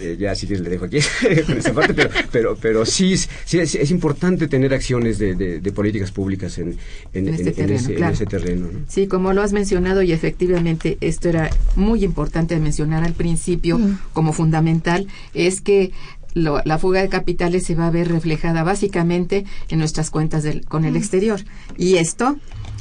[0.00, 0.98] eh, ya si quieres le dejo aquí
[1.46, 6.10] con esa parte, pero, pero, pero sí, sí es, importante tener acciones de, de, políticas
[6.12, 6.78] públicas en,
[7.12, 8.68] en, este ese, terreno.
[8.88, 13.78] Sí, como lo has mencionado y efectivamente esto era muy importante mencionar al principio
[14.14, 15.92] como fundamental, es que
[16.34, 20.84] la fuga de capitales se va a ver reflejada básicamente en nuestras cuentas del, con
[20.84, 21.40] el exterior.
[21.76, 22.38] Y esto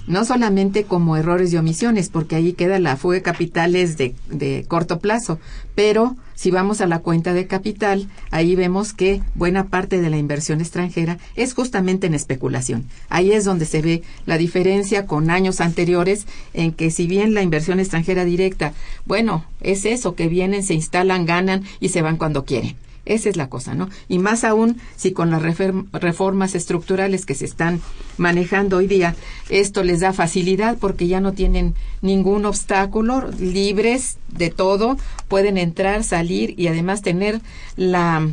[0.08, 4.66] no solamente como errores y omisiones, porque ahí queda la fuga de capitales de, de
[4.68, 5.40] corto plazo,
[5.76, 10.18] pero si vamos a la cuenta de capital, ahí vemos que buena parte de la
[10.18, 12.86] inversión extranjera es justamente en especulación.
[13.10, 17.42] Ahí es donde se ve la diferencia con años anteriores en que si bien la
[17.42, 18.74] inversión extranjera directa,
[19.06, 22.76] bueno, es eso, que vienen, se instalan, ganan y se van cuando quieren.
[23.08, 23.90] Esa es la cosa, ¿no?
[24.10, 27.82] Y más aún si con las reformas estructurales que se están
[28.18, 29.16] manejando hoy día,
[29.50, 34.98] esto les da facilidad porque ya no tienen ningún obstáculo, libres de todo,
[35.28, 37.42] pueden entrar, salir y además tener
[37.78, 38.28] la,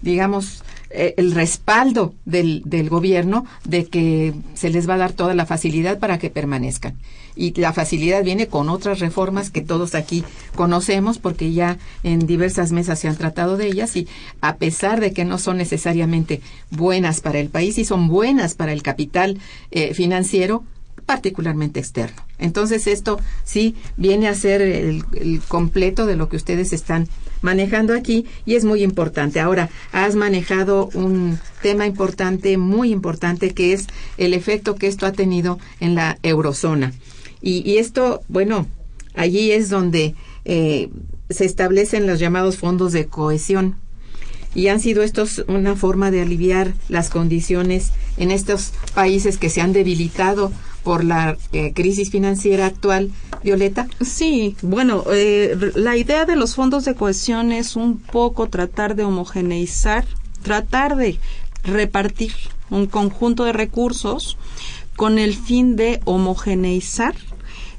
[0.00, 0.62] digamos,
[0.94, 5.98] el respaldo del, del gobierno de que se les va a dar toda la facilidad
[5.98, 6.96] para que permanezcan.
[7.36, 10.24] Y la facilidad viene con otras reformas que todos aquí
[10.54, 14.06] conocemos porque ya en diversas mesas se han tratado de ellas y
[14.40, 16.40] a pesar de que no son necesariamente
[16.70, 19.38] buenas para el país y son buenas para el capital
[19.72, 20.64] eh, financiero,
[21.06, 22.22] particularmente externo.
[22.38, 25.04] Entonces esto sí viene a ser el,
[25.48, 27.08] completo de lo que ustedes están
[27.42, 29.40] manejando aquí y es muy importante.
[29.40, 33.86] Ahora, has manejado un tema importante, muy importante, que es
[34.16, 36.92] el efecto que esto ha tenido en la eurozona.
[37.46, 38.66] Y, esto, bueno,
[39.14, 40.14] allí es donde
[40.46, 40.88] eh,
[41.28, 43.76] se establecen los llamados fondos de cohesión
[44.54, 49.60] y han sido estos una forma de aliviar las condiciones en estos países que se
[49.60, 50.52] han debilitado
[50.84, 53.10] por la eh, crisis financiera actual,
[53.42, 53.88] Violeta?
[54.02, 59.02] Sí, bueno, eh, la idea de los fondos de cohesión es un poco tratar de
[59.02, 60.04] homogeneizar,
[60.42, 61.18] tratar de
[61.64, 62.32] repartir
[62.70, 64.36] un conjunto de recursos
[64.94, 67.14] con el fin de homogeneizar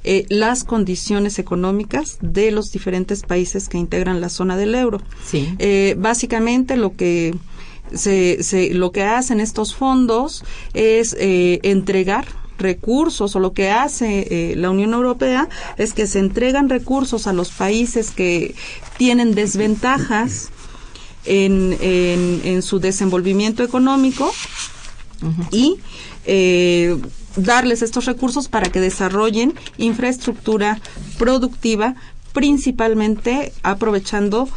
[0.04, 5.02] eh, las condiciones económicas de los diferentes países que integran la zona del euro.
[5.24, 5.48] Sí.
[5.98, 7.36] básicamente lo que
[7.94, 10.44] se, se, lo que hacen estos fondos
[10.74, 12.26] es entregar
[12.58, 17.34] recursos o lo que hace eh, la Unión Europea es que se entregan recursos a
[17.34, 18.56] los países que
[18.98, 20.50] tienen desventajas
[21.26, 24.32] en, en, su desenvolvimiento económico
[25.52, 25.78] y
[26.26, 26.96] eh,
[27.36, 30.80] darles estos recursos para que desarrollen infraestructura
[31.18, 31.96] productiva
[32.34, 34.48] principalmente aprovechando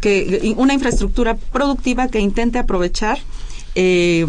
[0.00, 3.18] que una infraestructura productiva que intente aprovechar
[3.76, 4.26] eh,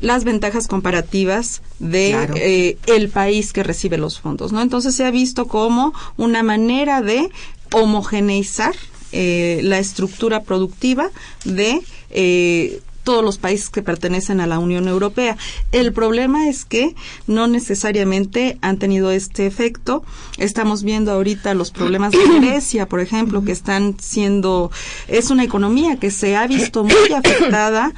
[0.00, 4.60] las ventajas comparativas de eh, el país que recibe los fondos, ¿no?
[4.60, 7.30] Entonces se ha visto como una manera de
[7.72, 8.74] homogeneizar
[9.12, 11.10] eh, la estructura productiva
[11.44, 11.80] de
[12.10, 15.36] eh, todos los países que pertenecen a la Unión Europea.
[15.70, 16.94] El problema es que
[17.28, 20.04] no necesariamente han tenido este efecto.
[20.38, 24.72] Estamos viendo ahorita los problemas de Grecia, por ejemplo, que están siendo,
[25.06, 27.94] es una economía que se ha visto muy afectada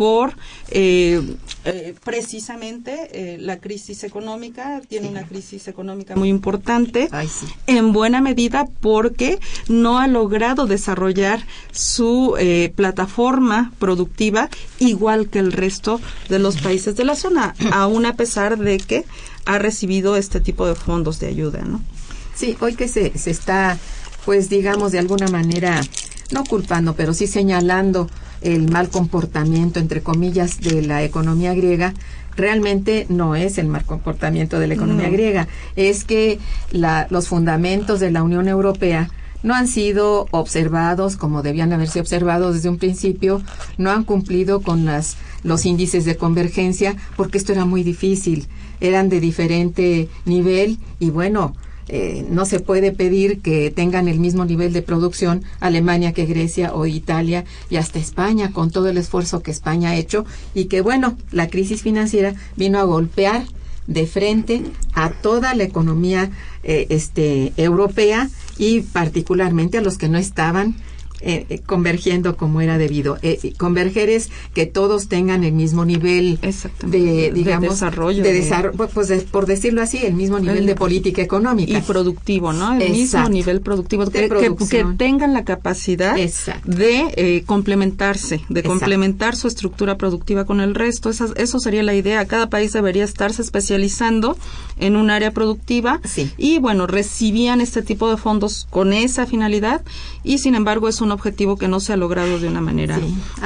[0.00, 0.34] por
[0.70, 1.36] eh,
[1.66, 7.10] eh, precisamente eh, la crisis económica, tiene una crisis económica muy importante,
[7.66, 9.38] en buena medida porque
[9.68, 12.34] no ha logrado desarrollar su
[12.76, 14.48] plataforma productiva
[14.78, 19.04] igual que el resto de los países de la zona, aún a pesar de que
[19.44, 21.82] ha recibido este tipo de fondos de ayuda, ¿no?
[22.34, 23.78] Sí, hoy que se, se está,
[24.30, 25.80] pues digamos, de alguna manera,
[26.30, 28.08] no culpando, pero sí señalando
[28.42, 31.94] el mal comportamiento, entre comillas, de la economía griega,
[32.36, 36.38] realmente no es el mal comportamiento de la economía griega, es que
[36.70, 39.10] los fundamentos de la Unión Europea
[39.42, 43.42] no han sido observados como debían haberse observados desde un principio,
[43.78, 48.46] no han cumplido con las, los índices de convergencia, porque esto era muy difícil,
[48.80, 51.52] eran de diferente nivel y bueno,
[51.92, 56.72] eh, no se puede pedir que tengan el mismo nivel de producción Alemania que Grecia
[56.72, 60.24] o Italia y hasta España con todo el esfuerzo que España ha hecho
[60.54, 63.44] y que bueno, la crisis financiera vino a golpear
[63.88, 64.62] de frente
[64.94, 66.30] a toda la economía
[66.62, 70.76] eh, este europea y particularmente a los que no estaban
[71.22, 73.18] eh, eh, convergiendo como era debido.
[73.22, 76.38] Eh, converger es que todos tengan el mismo nivel
[76.86, 78.22] de, digamos, desarrollo.
[78.22, 78.40] De
[78.94, 81.76] pues, por decirlo así, el mismo nivel de política económica.
[81.78, 82.80] Y productivo, ¿no?
[82.80, 84.06] El mismo nivel productivo.
[84.10, 91.10] Que, que, tengan la capacidad de complementarse, de complementar su estructura productiva con el resto.
[91.10, 92.26] Esa, eso sería la idea.
[92.26, 94.38] Cada país debería estarse especializando
[94.78, 96.00] en un área productiva.
[96.38, 99.82] Y bueno, recibían este tipo de fondos con esa finalidad
[100.22, 102.98] y sin embargo es un objetivo que no se ha logrado de una manera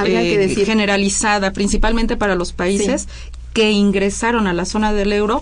[0.05, 3.07] eh, generalizada, principalmente para los países
[3.53, 5.41] que ingresaron a la zona del euro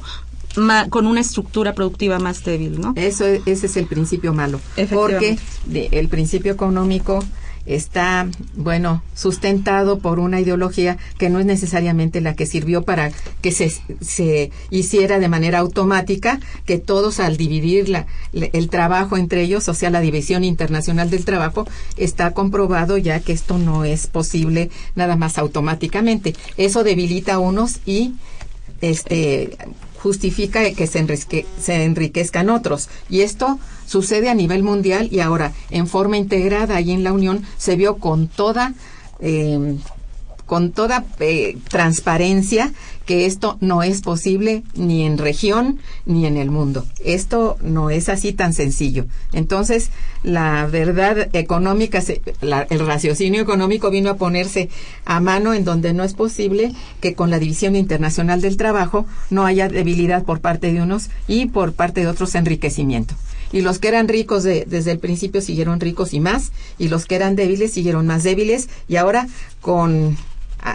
[0.89, 2.93] con una estructura productiva más débil, ¿no?
[2.95, 4.61] Eso ese es el principio malo,
[4.93, 5.37] porque
[5.73, 7.23] el principio económico
[7.65, 13.11] está, bueno, sustentado por una ideología que no es necesariamente la que sirvió para
[13.41, 19.41] que se, se hiciera de manera automática, que todos al dividir la, el trabajo entre
[19.41, 24.07] ellos, o sea, la división internacional del trabajo, está comprobado ya que esto no es
[24.07, 26.35] posible nada más automáticamente.
[26.57, 28.13] Eso debilita a unos y
[28.81, 29.57] este
[30.03, 32.89] justifica que se, se enriquezcan otros.
[33.09, 37.43] Y esto sucede a nivel mundial y ahora en forma integrada ahí en la Unión
[37.57, 38.73] se vio con toda
[39.19, 39.77] eh,
[40.45, 42.71] con toda eh, transparencia
[43.05, 46.85] que esto no es posible ni en región ni en el mundo.
[47.03, 49.05] Esto no es así tan sencillo.
[49.31, 49.89] Entonces,
[50.21, 52.01] la verdad económica,
[52.41, 54.69] el raciocinio económico vino a ponerse
[55.05, 59.45] a mano en donde no es posible que con la División Internacional del Trabajo no
[59.45, 63.15] haya debilidad por parte de unos y por parte de otros enriquecimiento.
[63.53, 67.15] Y los que eran ricos desde el principio siguieron ricos y más, y los que
[67.15, 69.27] eran débiles siguieron más débiles, y ahora
[69.61, 70.17] con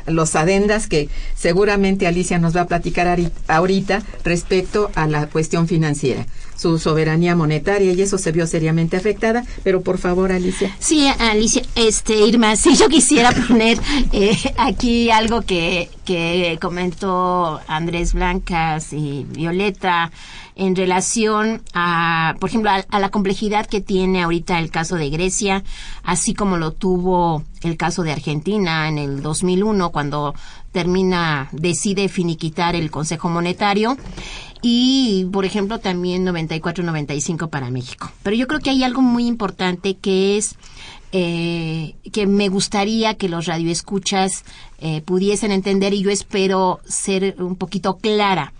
[0.07, 3.19] los adendas que seguramente Alicia nos va a platicar
[3.49, 6.27] ahorita respecto a la cuestión financiera
[6.59, 9.45] su soberanía monetaria y eso se vio seriamente afectada.
[9.63, 10.75] Pero por favor, Alicia.
[10.79, 13.79] Sí, Alicia, este, Irma, si yo quisiera poner
[14.13, 20.11] eh, aquí algo que, que comentó Andrés Blancas y Violeta
[20.59, 25.63] en relación a, por ejemplo, a, la complejidad que tiene ahorita el caso de Grecia,
[26.03, 30.35] así como lo tuvo el caso de Argentina en el 2001 cuando
[30.73, 33.97] termina, decide finiquitar el Consejo Monetario
[34.63, 38.11] y, por ejemplo, también 94-95 para México.
[38.23, 40.57] Pero yo creo que hay algo muy importante que es
[41.13, 44.45] eh, que me gustaría que los radioescuchas
[44.79, 48.53] eh, pudiesen entender y yo espero ser un poquito clara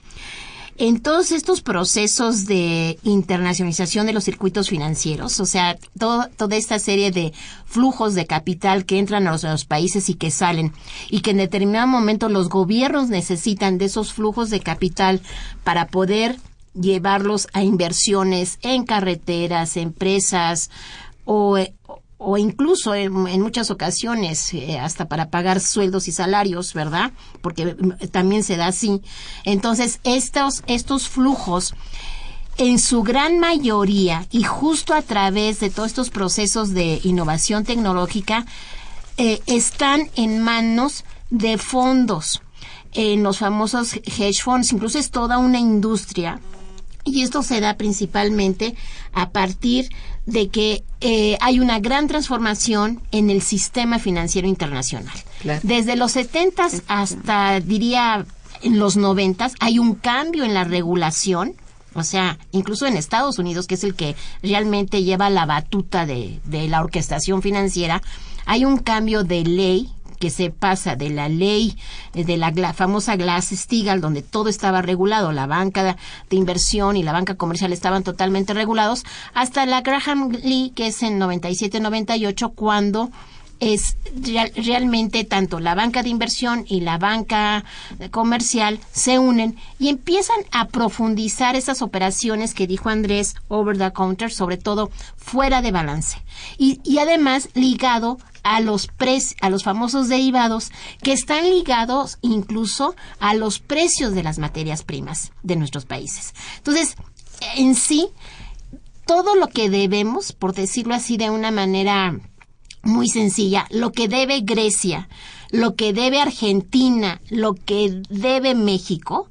[0.79, 7.11] en todos estos procesos de internacionalización de los circuitos financieros, o sea, toda esta serie
[7.11, 7.33] de
[7.67, 10.73] flujos de capital que entran a los, países y que salen,
[11.11, 15.21] y que en determinado momento los gobiernos necesitan de esos flujos de capital
[15.65, 16.37] para poder
[16.75, 20.71] llevarlos a inversiones en carreteras, empresas
[21.25, 21.59] o,
[22.19, 27.13] o incluso en, muchas ocasiones eh, hasta para pagar sueldos y salarios, ¿verdad?
[27.41, 29.01] Porque mm, también se da así.
[29.45, 31.75] Entonces, estos, estos flujos,
[32.57, 38.45] en su gran mayoría y justo a través de todos estos procesos de innovación tecnológica,
[39.17, 42.43] eh, están en manos de fondos
[42.93, 46.41] en los famosos hedge funds, incluso es toda una industria
[47.05, 48.75] y esto se da principalmente
[49.13, 49.89] a partir
[50.29, 55.17] de que eh, hay una gran transformación en el sistema financiero internacional.
[55.63, 58.27] Desde los 70 hasta, diría,
[58.63, 61.55] en los 90 hay un cambio en la regulación.
[61.95, 66.41] O sea, incluso en Estados Unidos, que es el que realmente lleva la batuta de,
[66.45, 68.03] de la orquestación financiera,
[68.45, 71.77] hay un cambio de ley que se pasa de la ley
[72.15, 75.97] eh, de la famosa Glass-Steagall, donde todo estaba regulado, la banca
[76.29, 79.05] de inversión y la banca comercial estaban totalmente regulados,
[79.35, 83.11] hasta la Graham Lee, que es en 97-98, cuando
[83.61, 83.97] es
[84.55, 87.65] realmente tanto la banca de inversión y la banca
[88.11, 94.31] comercial se unen y empiezan a profundizar esas operaciones que dijo Andrés over the counter,
[94.31, 96.23] sobre todo fuera de balance.
[96.57, 98.89] Y, y además ligado a los
[99.41, 100.71] a los famosos derivados
[101.03, 106.35] que están ligados incluso a los precios de las materias primas de nuestros países.
[106.57, 106.97] Entonces,
[107.57, 108.09] en sí,
[109.07, 112.19] todo lo que debemos, por decirlo así de una manera
[112.83, 115.09] muy sencilla, lo que debe Grecia,
[115.51, 119.29] lo que debe Argentina, lo que debe México,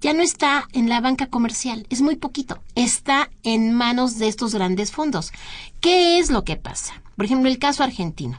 [0.00, 4.54] ya no está en la banca comercial, es muy poquito, está en manos de estos
[4.54, 5.32] grandes fondos.
[5.80, 7.02] ¿Qué es lo que pasa?
[7.16, 8.38] Por ejemplo, el caso argentino.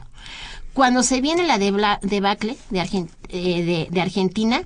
[0.72, 4.62] Cuando se viene la debacle de, eh, de Argentina,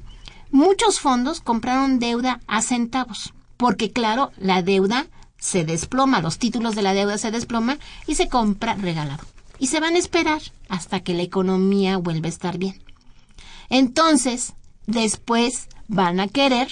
[0.51, 5.07] muchos fondos compraron deuda a centavos, porque claro, la deuda
[5.39, 9.25] se desploma, los títulos de la deuda se desploma y se compra regalado.
[9.59, 12.81] Y se van a esperar hasta que la economía vuelva a estar bien.
[13.69, 14.55] Entonces,
[14.87, 16.69] después van a querer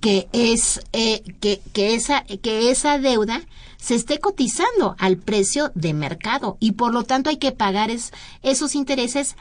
[0.00, 3.40] que, es, eh, que, esa, que esa deuda
[3.82, 8.74] se esté cotizando al precio de mercado y por lo tanto hay que pagar esos
[8.76, 9.34] intereses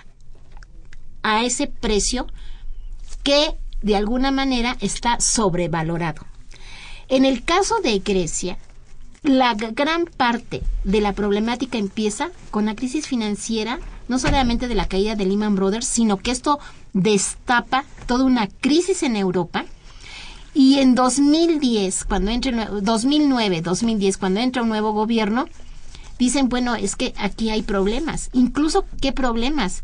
[1.21, 2.25] a ese precio
[3.21, 6.25] que de alguna manera está sobrevalorado.
[7.07, 8.57] En el caso de Grecia,
[9.21, 14.87] la gran parte de la problemática empieza con la crisis financiera, no solamente de la
[14.87, 16.59] caída de Lehman Brothers, sino que esto
[16.93, 19.65] destapa toda una crisis en Europa
[20.53, 25.47] y en 2010, cuando entre 2009, 2010, cuando entra un nuevo gobierno,
[26.19, 28.29] dicen, bueno, es que aquí hay problemas.
[28.33, 29.83] Incluso, ¿qué problemas?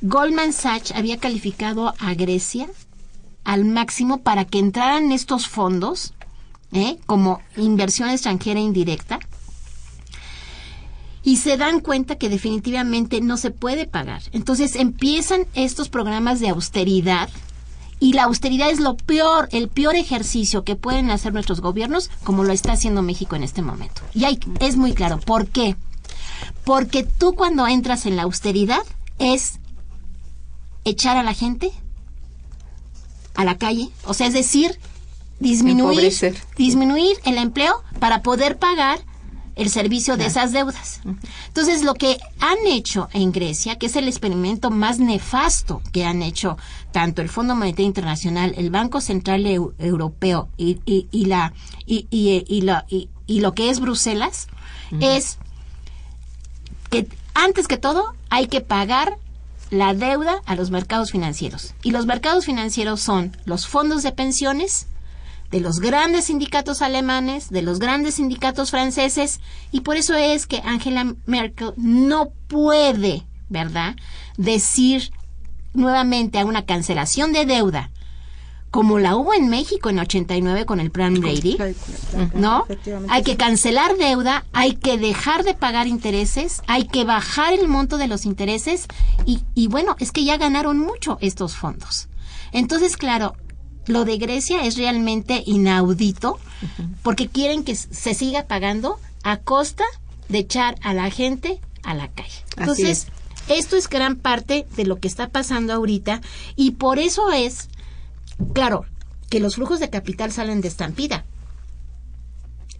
[0.00, 2.68] Goldman Sachs había calificado a Grecia
[3.44, 6.14] al máximo para que entraran estos fondos
[6.72, 6.98] ¿eh?
[7.06, 9.20] como inversión extranjera indirecta
[11.22, 14.22] y se dan cuenta que definitivamente no se puede pagar.
[14.32, 17.30] Entonces empiezan estos programas de austeridad
[18.02, 22.42] y la austeridad es lo peor, el peor ejercicio que pueden hacer nuestros gobiernos, como
[22.42, 24.02] lo está haciendo México en este momento.
[24.12, 25.20] Y hay, es muy claro.
[25.20, 25.76] ¿Por qué?
[26.64, 28.82] Porque tú cuando entras en la austeridad
[29.20, 29.60] es
[30.84, 31.70] echar a la gente
[33.36, 34.80] a la calle, o sea, es decir,
[35.38, 36.12] disminuir,
[36.56, 38.98] disminuir el empleo para poder pagar
[39.56, 41.00] el servicio de esas deudas.
[41.48, 46.22] Entonces, lo que han hecho en Grecia, que es el experimento más nefasto que han
[46.22, 46.56] hecho
[46.90, 51.52] tanto el Fondo Monetario Internacional, el Banco Central Europeo y, y, la,
[51.86, 54.48] y, y, lo que es Bruselas,
[55.00, 55.38] es
[56.90, 59.18] que antes que todo hay que pagar
[59.70, 61.74] la deuda a los mercados financieros.
[61.82, 64.86] Y los mercados financieros son los fondos de pensiones,
[65.52, 69.40] de los grandes sindicatos alemanes, de los grandes sindicatos franceses,
[69.70, 73.94] y por eso es que Angela Merkel no puede, ¿verdad?,
[74.38, 75.12] decir
[75.74, 77.90] nuevamente a una cancelación de deuda,
[78.70, 81.58] como la hubo en México en 89 con el plan Brady,
[82.32, 82.64] ¿no?
[83.10, 87.98] Hay que cancelar deuda, hay que dejar de pagar intereses, hay que bajar el monto
[87.98, 88.86] de los intereses
[89.26, 92.08] y, y bueno, es que ya ganaron mucho estos fondos.
[92.52, 93.34] Entonces, claro,
[93.86, 96.38] lo de Grecia es realmente inaudito
[97.02, 99.84] porque quieren que se siga pagando a costa
[100.28, 102.44] de echar a la gente a la calle.
[102.56, 103.08] Entonces,
[103.48, 106.20] esto es gran parte de lo que está pasando ahorita
[106.56, 107.68] y por eso es,
[108.52, 108.84] claro,
[109.30, 111.24] que los flujos de capital salen de estampida.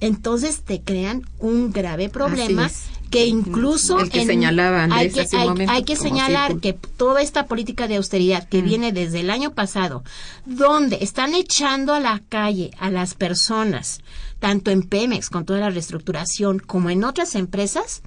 [0.00, 2.70] Entonces te crean un grave problema
[3.12, 5.28] que incluso el que señalaba hay que,
[5.68, 10.02] hay, que señalar que toda esta política de austeridad que viene desde el año pasado,
[10.46, 14.00] donde están echando a la calle a las personas,
[14.38, 18.02] tanto en Pemex con toda la reestructuración como en otras empresas,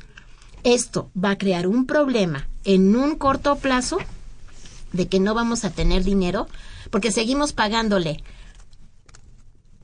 [0.63, 3.99] esto va a crear un problema en un corto plazo
[4.91, 6.47] de que no vamos a tener dinero
[6.89, 8.23] porque seguimos pagándole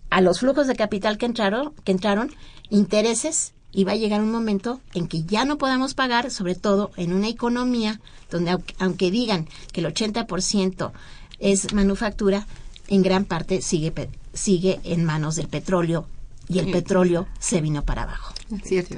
[0.09, 2.33] a los flujos de capital que entraron, que entraron
[2.71, 6.91] intereses y va a llegar un momento en que ya no podamos pagar, sobre todo
[6.97, 7.99] en una economía
[8.29, 10.91] donde aunque, digan que el 80%
[11.39, 12.47] es manufactura,
[12.87, 16.07] en gran parte sigue, sigue en manos del petróleo
[16.47, 18.33] y el petróleo se vino para abajo.
[18.63, 18.95] Cierto.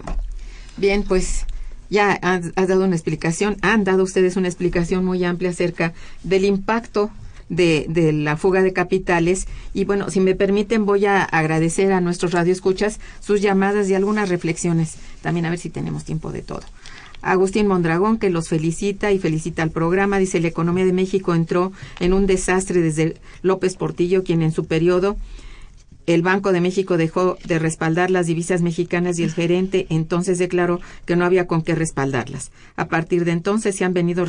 [0.78, 1.45] Bien, pues
[1.89, 5.93] ya has, dado una explicación, han dado ustedes una explicación muy amplia acerca
[6.24, 7.11] del impacto
[7.50, 9.48] de, de, la fuga de capitales.
[9.74, 14.30] Y bueno, si me permiten, voy a agradecer a nuestros radioescuchas sus llamadas y algunas
[14.30, 14.96] reflexiones.
[15.22, 16.62] También a ver si tenemos tiempo de todo.
[17.22, 21.72] Agustín Mondragón, que los felicita y felicita al programa, dice, la economía de México entró
[22.00, 25.16] en un desastre desde López Portillo, quien en su periodo
[26.06, 30.82] el Banco de México dejó de respaldar las divisas mexicanas y el gerente entonces declaró
[31.06, 32.52] que no había con qué respaldarlas.
[32.76, 34.26] A partir de entonces se han venido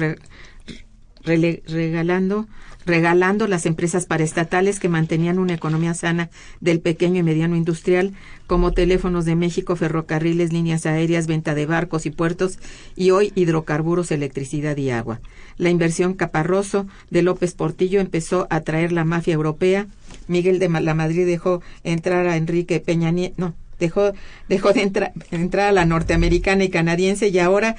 [1.25, 2.47] regalando
[2.87, 6.31] regalando las empresas paraestatales que mantenían una economía sana
[6.61, 8.13] del pequeño y mediano industrial,
[8.47, 12.59] como Teléfonos de México, ferrocarriles, líneas aéreas, venta de barcos y puertos,
[12.97, 15.21] y hoy hidrocarburos, electricidad y agua.
[15.57, 19.87] La inversión Caparroso de López Portillo empezó a traer la mafia europea.
[20.29, 24.13] Miguel de la Madrid dejó entrar a Enrique Peña Nieto, no, dejó,
[24.49, 24.83] dejó de
[25.31, 27.77] entrar a la norteamericana y canadiense y ahora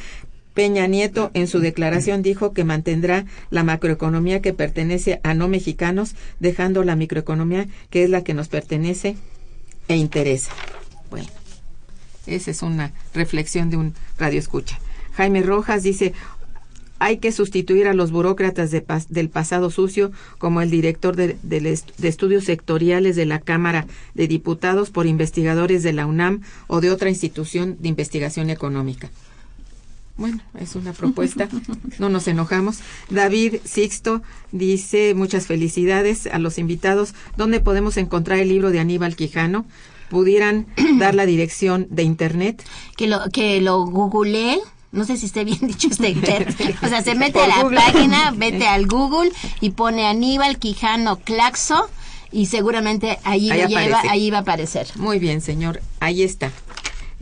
[0.55, 6.15] Peña Nieto en su declaración dijo que mantendrá la macroeconomía que pertenece a no mexicanos,
[6.39, 9.17] dejando la microeconomía que es la que nos pertenece
[9.89, 10.51] e interesa.
[11.11, 11.27] Bueno,
[12.25, 14.79] esa es una reflexión de un radio escucha.
[15.15, 16.13] Jaime Rojas dice,
[16.99, 22.45] hay que sustituir a los burócratas del pasado sucio, como el director de, de, estudios
[22.45, 27.75] sectoriales de la Cámara de Diputados, por investigadores de la UNAM o de otra institución
[27.81, 29.11] de investigación económica.
[30.17, 31.49] Bueno, es una propuesta,
[31.99, 32.79] no nos enojamos.
[33.09, 34.21] David Sixto
[34.53, 37.13] dice muchas felicidades a los invitados.
[37.35, 39.65] ¿Dónde podemos encontrar el libro de Aníbal Quijano?
[40.09, 40.67] ¿Pudieran
[40.99, 42.63] dar la dirección de internet?
[42.95, 44.59] Que lo, que lo googleé.
[44.93, 46.15] No sé si esté bien dicho este
[46.81, 51.89] O sea, se mete a la página, vete al Google y pone Aníbal Quijano Claxo
[52.31, 54.87] y seguramente ahí, lleva, ahí va a aparecer.
[54.95, 55.81] Muy bien, señor.
[55.99, 56.53] Ahí está.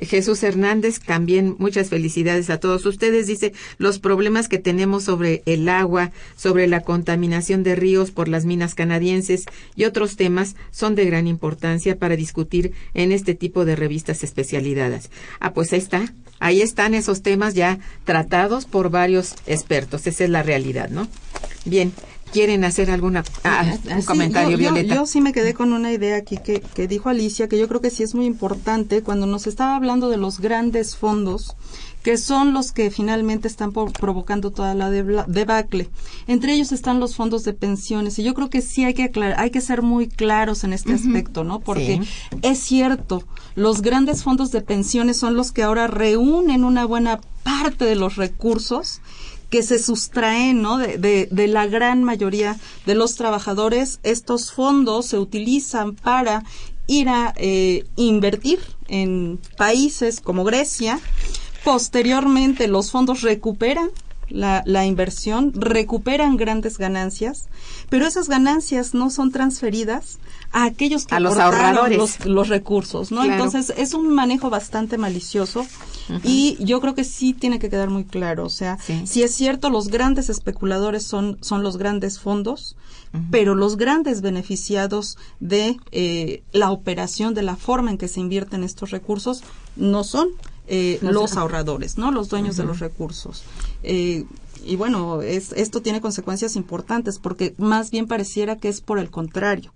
[0.05, 3.27] Jesús Hernández, también muchas felicidades a todos ustedes.
[3.27, 8.45] Dice, los problemas que tenemos sobre el agua, sobre la contaminación de ríos por las
[8.45, 9.45] minas canadienses
[9.75, 15.09] y otros temas son de gran importancia para discutir en este tipo de revistas especializadas.
[15.39, 16.13] Ah, pues ahí está.
[16.39, 20.07] Ahí están esos temas ya tratados por varios expertos.
[20.07, 21.07] Esa es la realidad, ¿no?
[21.65, 21.93] Bien,
[22.33, 26.37] quieren hacer alguna ah, un comentario, yo, Yo, sí me quedé con una idea aquí
[26.37, 29.75] que, que dijo Alicia, que yo creo que sí es muy importante cuando nos estaba
[29.75, 31.55] hablando de los grandes fondos
[32.03, 35.89] que son los que finalmente están provocando toda la debacle.
[36.27, 39.49] Entre ellos están los fondos de pensiones y yo creo que sí hay que hay
[39.51, 41.61] que ser muy claros en este aspecto, ¿no?
[41.61, 42.01] Porque
[42.41, 43.23] es cierto,
[43.55, 48.17] los grandes fondos de pensiones son los que ahora reúnen una buena parte de los
[48.17, 49.01] recursos
[49.53, 50.79] que se sustraen ¿no?
[50.79, 53.99] de, la gran mayoría de los trabajadores.
[54.01, 56.43] Estos fondos se utilizan para
[56.87, 60.99] ir a eh, invertir en países como Grecia.
[61.63, 63.91] Posteriormente los fondos recuperan
[64.27, 67.45] la, inversión, recuperan grandes ganancias,
[67.91, 70.17] pero esas ganancias no son transferidas
[70.53, 71.97] a aquellos que a los ahorradores.
[71.97, 73.23] los, los recursos, ¿no?
[73.23, 75.65] Entonces es un manejo bastante malicioso
[76.23, 79.69] y yo creo que sí tiene que quedar muy claro, o sea, si es cierto
[79.69, 82.75] los grandes especuladores son son los grandes fondos,
[83.31, 88.63] pero los grandes beneficiados de eh, la operación, de la forma en que se invierten
[88.63, 89.43] estos recursos,
[89.75, 90.29] no son
[90.67, 92.11] eh, los ahorradores, ¿no?
[92.11, 93.43] Los dueños de los recursos.
[93.81, 94.25] Eh,
[94.65, 99.09] y bueno, es, esto tiene consecuencias importantes porque más bien pareciera que es por el
[99.09, 99.73] contrario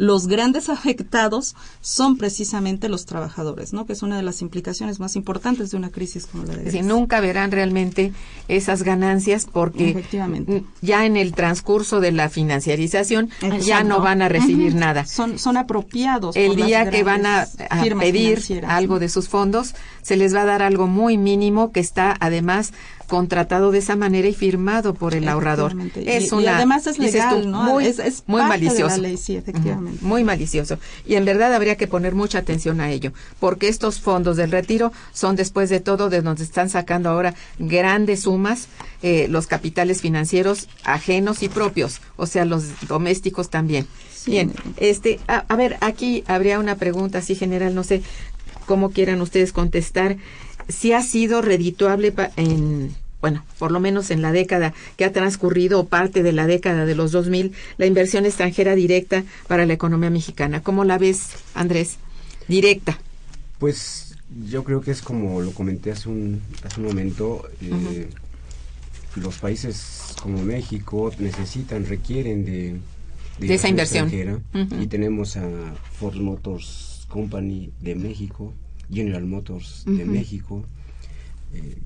[0.00, 3.84] los grandes afectados son precisamente los trabajadores, ¿no?
[3.84, 6.80] Que es una de las implicaciones más importantes de una crisis como la de Si
[6.80, 8.12] nunca verán realmente
[8.48, 10.02] esas ganancias porque
[10.80, 13.28] ya en el transcurso de la financiarización
[13.60, 15.04] ya no van a recibir nada.
[15.04, 16.34] Son, son apropiados.
[16.34, 17.46] El día que van a,
[17.98, 22.16] pedir algo de sus fondos, se les va a dar algo muy mínimo que está
[22.20, 22.72] además
[23.10, 25.74] contratado de esa manera y firmado por el ahorrador.
[25.96, 27.64] Es y, además es legal, ¿no?
[27.64, 29.02] Muy, es, muy malicioso.
[29.18, 29.98] sí, efectivamente.
[30.00, 30.78] Muy malicioso.
[31.04, 34.92] Y en verdad habría que poner mucha atención a ello, porque estos fondos del retiro
[35.12, 38.68] son después de todo de donde están sacando ahora grandes sumas
[39.02, 43.88] eh, los capitales financieros ajenos y propios, o sea, los domésticos también.
[44.24, 48.02] Bien, este, a, a ver, aquí habría una pregunta así general, no sé
[48.66, 50.16] cómo quieran ustedes contestar
[50.70, 55.80] si ha sido redituable en bueno, por lo menos en la década que ha transcurrido
[55.80, 60.10] o parte de la década de los 2000, la inversión extranjera directa para la economía
[60.10, 60.62] mexicana.
[60.62, 61.98] ¿Cómo la ves, Andrés?
[62.48, 62.98] Directa.
[63.58, 64.16] Pues
[64.48, 68.08] yo creo que es como lo comenté hace un, hace un momento, eh,
[69.16, 72.78] los países como México necesitan, requieren de,
[73.38, 74.10] de, esa inversión.
[74.80, 75.46] Y tenemos a
[75.98, 78.54] Ford Motors Company de México,
[78.92, 80.64] General Motors de México,
[81.54, 81.78] eh,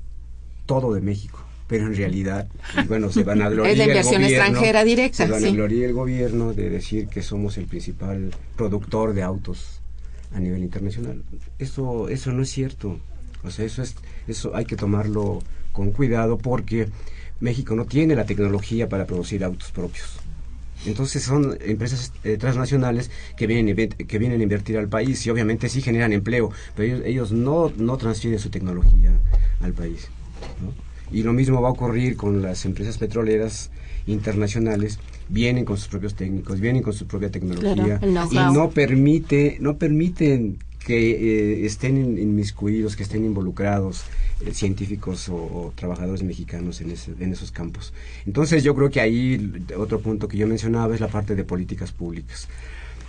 [0.67, 1.41] todo de México.
[1.67, 2.47] Pero en realidad,
[2.89, 3.73] bueno, se van a gloriar.
[3.73, 5.25] Es la inversión extranjera directa.
[5.25, 9.81] Se van a gloriar el gobierno de decir que somos el principal productor de autos
[10.35, 11.23] a nivel internacional.
[11.59, 12.99] Eso, eso no es cierto.
[13.45, 13.95] O sea, eso, es,
[14.29, 15.43] eso hay que tomarlo
[15.73, 16.89] con cuidado porque
[17.41, 20.19] México no tiene la tecnología para producir autos propios.
[20.87, 25.69] Entonces son empresas eh, transnacionales que vienen, que vienen a invertir al país y obviamente
[25.69, 29.13] sí generan empleo, pero ellos, no, no transfieren su tecnología
[29.61, 30.09] al país.
[31.11, 33.71] Y lo mismo va a ocurrir con las empresas petroleras
[34.07, 39.79] internacionales vienen con sus propios técnicos, vienen con su propia tecnología y no permite, no
[39.79, 44.05] permiten que eh, estén inmiscuidos, que estén involucrados
[44.41, 47.93] eh, científicos o, trabajadores mexicanos en, en esos campos.
[48.27, 51.93] Entonces yo creo que ahí otro punto que yo mencionaba es la parte de políticas
[51.93, 52.49] públicas.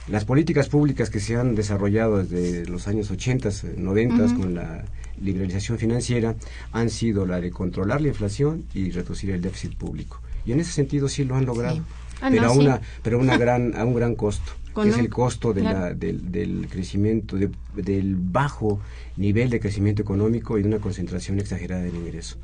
[0.08, 4.86] Las políticas públicas que se han desarrollado desde los años 80, 90 con la
[5.20, 6.36] liberalización financiera
[6.72, 10.22] han sido la de controlar la inflación y reducir el déficit público.
[10.46, 11.82] Y en ese sentido sí lo han logrado,
[12.22, 14.52] ah, pero, a una, pero una gran, a un gran costo
[14.84, 17.38] que es el costo de la, del, del, crecimiento,
[17.76, 18.82] del bajo
[19.18, 22.38] nivel de crecimiento económico y de una concentración exagerada del ingreso.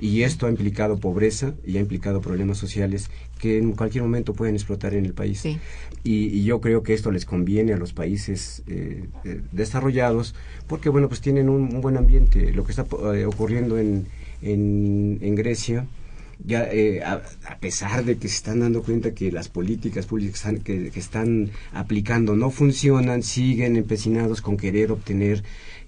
[0.00, 4.54] Y esto ha implicado pobreza y ha implicado problemas sociales que en cualquier momento pueden
[4.54, 5.44] explotar en el país.
[6.02, 10.34] Y, yo creo que esto les conviene a los países eh, eh, desarrollados
[10.66, 12.52] porque, bueno, pues tienen un, buen ambiente.
[12.52, 14.06] Lo que está eh, ocurriendo en,
[14.42, 15.86] en, en Grecia
[16.44, 17.22] ya eh, a,
[17.60, 22.50] pesar de que se están dando cuenta que las políticas públicas que, están aplicando no
[22.50, 25.44] funcionan, siguen empecinados con querer obtener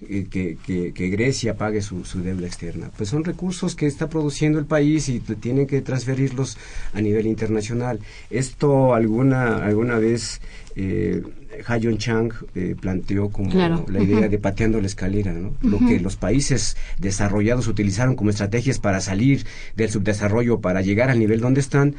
[0.09, 2.91] eh, que, Grecia pague su, deuda externa.
[2.97, 6.57] Pues son recursos que está produciendo el país y tienen que transferirlos
[6.93, 8.01] a nivel internacional.
[8.31, 10.41] Esto alguna, alguna vez
[10.77, 11.23] eh,
[11.67, 15.55] Hayon Chang eh, planteó como la idea de pateando la escalera, ¿no?
[15.63, 21.19] Lo que los países desarrollados utilizaron como estrategias para salir del subdesarrollo, para llegar al
[21.19, 21.95] nivel donde están,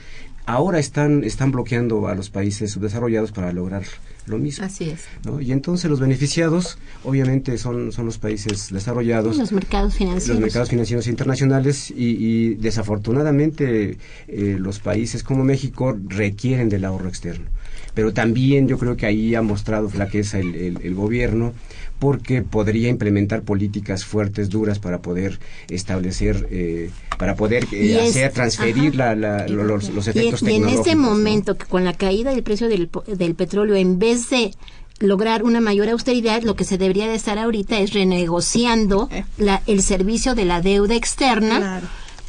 [0.45, 3.83] ahora están, están bloqueando a los países subdesarrollados para lograr
[4.25, 4.65] lo mismo.
[4.65, 5.05] Así es.
[5.41, 9.37] Y entonces los beneficiados, obviamente, son, son los países desarrollados.
[9.37, 10.29] los mercados financieros.
[10.29, 13.97] Los mercados financieros internacionales y, desafortunadamente
[14.27, 17.45] eh, los países como México requieren del ahorro externo
[17.93, 21.53] pero también yo creo que ahí ha mostrado flaqueza el, el, gobierno
[21.99, 25.39] porque podría implementar políticas fuertes, duras para poder
[25.69, 30.95] establecer, eh, para poder eh, hacer transferir la, los, los, efectos y, y en este
[30.95, 34.51] momento, que con la caída del precio del, del petróleo, en vez de
[34.99, 39.25] lograr una mayor austeridad, lo que se debería de estar ahorita es renegociando eh.
[39.37, 41.81] la, el servicio de la deuda externa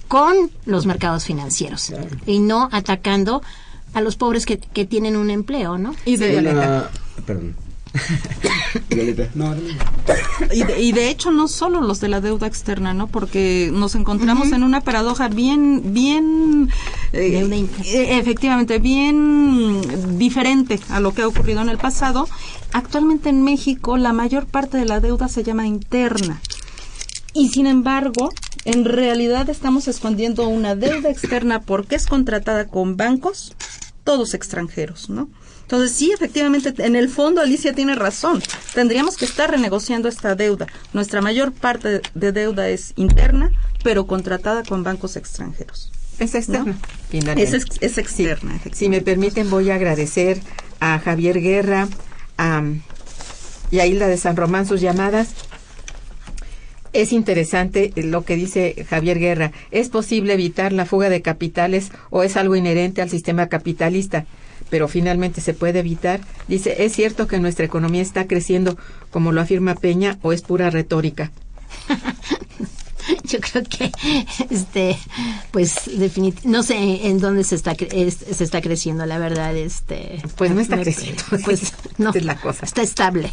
[0.09, 1.93] con los mercados financieros
[2.27, 3.43] y no atacando
[3.95, 5.95] a los pobres que, que tienen un empleo, ¿no?
[6.05, 6.91] Y de Violeta.
[7.25, 7.66] Perdón.
[10.51, 13.07] Y, de, y, de, hecho no solo los de la deuda externa, ¿no?
[13.07, 16.71] Porque nos encontramos en una paradoja bien, bien,
[17.13, 22.29] eh, eh, efectivamente, bien diferente a lo que ha ocurrido en el pasado.
[22.73, 26.41] Actualmente en México la mayor parte de la deuda se llama interna.
[27.33, 28.31] Y sin embargo,
[28.65, 33.55] en realidad estamos escondiendo una deuda externa porque es contratada con bancos
[34.05, 35.29] todos extranjeros, ¿no?
[35.67, 38.41] Entonces, sí, efectivamente, en el fondo Alicia tiene razón.
[38.73, 40.69] Tendríamos que estar renegociando esta deuda.
[40.93, 43.51] Nuestra mayor parte de deuda es interna,
[43.83, 45.91] pero contratada con bancos extranjeros.
[46.21, 46.79] Es externa.
[47.11, 48.61] Es, es, externa.
[48.73, 50.41] Si me permiten, voy a agradecer
[50.79, 51.89] a Javier Guerra
[52.39, 52.63] a,
[53.73, 55.31] y a Hilda de San Román sus llamadas.
[56.93, 59.51] Es interesante lo que dice Javier Guerra.
[59.73, 64.27] ¿Es posible evitar la fuga de capitales o es algo inherente al sistema capitalista?
[64.71, 66.21] Pero finalmente se puede evitar.
[66.49, 68.77] Dice, ¿es cierto que nuestra economía está creciendo
[69.11, 71.31] como lo afirma Peña o es pura retórica?
[73.25, 73.93] Yo creo que,
[74.51, 74.99] este,
[75.53, 75.75] pues,
[76.45, 80.21] no sé en dónde se está, se está creciendo, la verdad, este.
[80.37, 81.23] Pues no está creciendo.
[81.45, 82.11] Pues no.
[82.13, 82.67] es la cosa.
[82.67, 83.31] Está estable.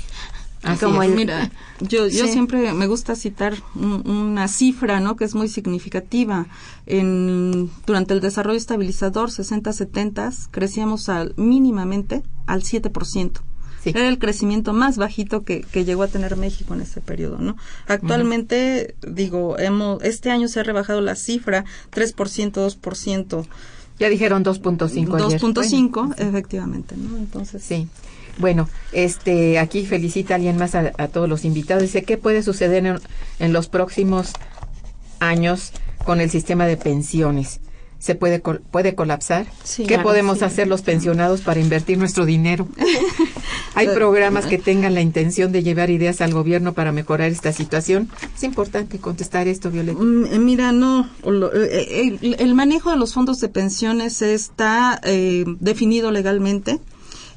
[0.80, 1.52] Como Mira,
[1.82, 5.16] yo, yo siempre me gusta citar una cifra, ¿no?
[5.16, 6.46] Que es muy significativa.
[6.86, 13.42] En, durante el desarrollo estabilizador 60-70 crecíamos al, mínimamente al 7%.
[13.86, 17.58] Era el crecimiento más bajito que, que, llegó a tener México en ese periodo, ¿no?
[17.88, 23.46] Actualmente, digo, hemos, este año se ha rebajado la cifra 3%, 2%.
[24.00, 27.18] Ya dijeron 2.5 2.5, efectivamente, ¿no?
[27.18, 27.90] Entonces, sí.
[28.38, 31.84] Bueno, este, aquí felicita a alguien más a, todos los invitados.
[31.84, 33.00] Dice, ¿qué puede suceder
[33.40, 34.34] en, los próximos
[35.20, 35.72] años
[36.06, 37.60] con el sistema de pensiones
[38.00, 39.46] se puede puede colapsar.
[39.88, 42.68] ¿Qué podemos hacer los pensionados para invertir nuestro dinero?
[43.76, 48.10] Hay programas que tengan la intención de llevar ideas al gobierno para mejorar esta situación.
[48.36, 50.00] Es importante contestar esto, Violeta.
[50.00, 56.12] Mm, eh, mira, no, eh, el, manejo de los fondos de pensiones está eh, definido
[56.12, 56.80] legalmente.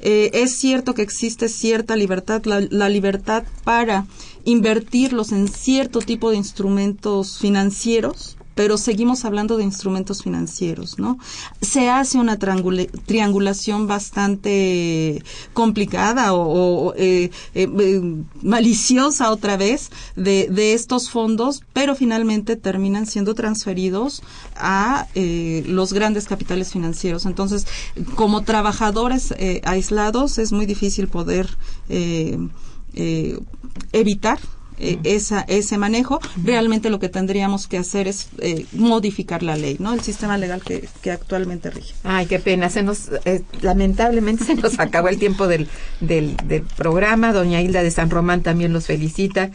[0.01, 4.07] Es cierto que existe cierta libertad, la libertad para
[4.45, 11.19] invertirlos en cierto tipo de instrumentos financieros pero seguimos hablando de instrumentos financieros, ¿no?
[11.61, 18.01] Se hace una triangulación bastante complicada o, eh, eh, eh,
[18.41, 24.23] maliciosa otra vez de, de, estos fondos, pero finalmente terminan siendo transferidos
[24.57, 27.27] a los grandes capitales financieros.
[27.27, 27.67] Entonces,
[28.15, 29.35] como trabajadores
[29.65, 31.47] aislados es muy difícil poder
[33.93, 34.39] evitar
[34.79, 39.77] eh, esa, ese manejo, realmente lo que tendríamos que hacer es eh, modificar la ley,
[39.79, 39.95] ¿no?
[39.95, 41.95] El sistema legal que, que actualmente rige.
[42.05, 42.69] Ay, qué pena.
[42.69, 45.69] Se nos, eh, lamentablemente se nos acabó el tiempo del,
[46.01, 47.33] del, del, programa.
[47.33, 49.51] Doña Hilda de San Román también los felicita.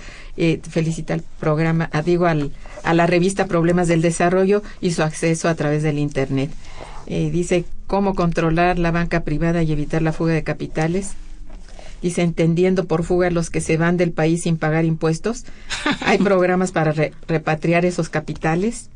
[0.70, 2.52] felicita el programa, ah, digo, al,
[2.84, 6.50] a la revista Problemas del Desarrollo y su acceso a través del Internet.
[7.08, 11.12] dice cómo controlar la banca privada y evitar la fuga de capitales
[12.02, 15.46] dice entendiendo por fuga los que se van del país sin pagar impuestos.
[16.02, 16.94] Hay programas para
[17.28, 18.90] repatriar esos capitales.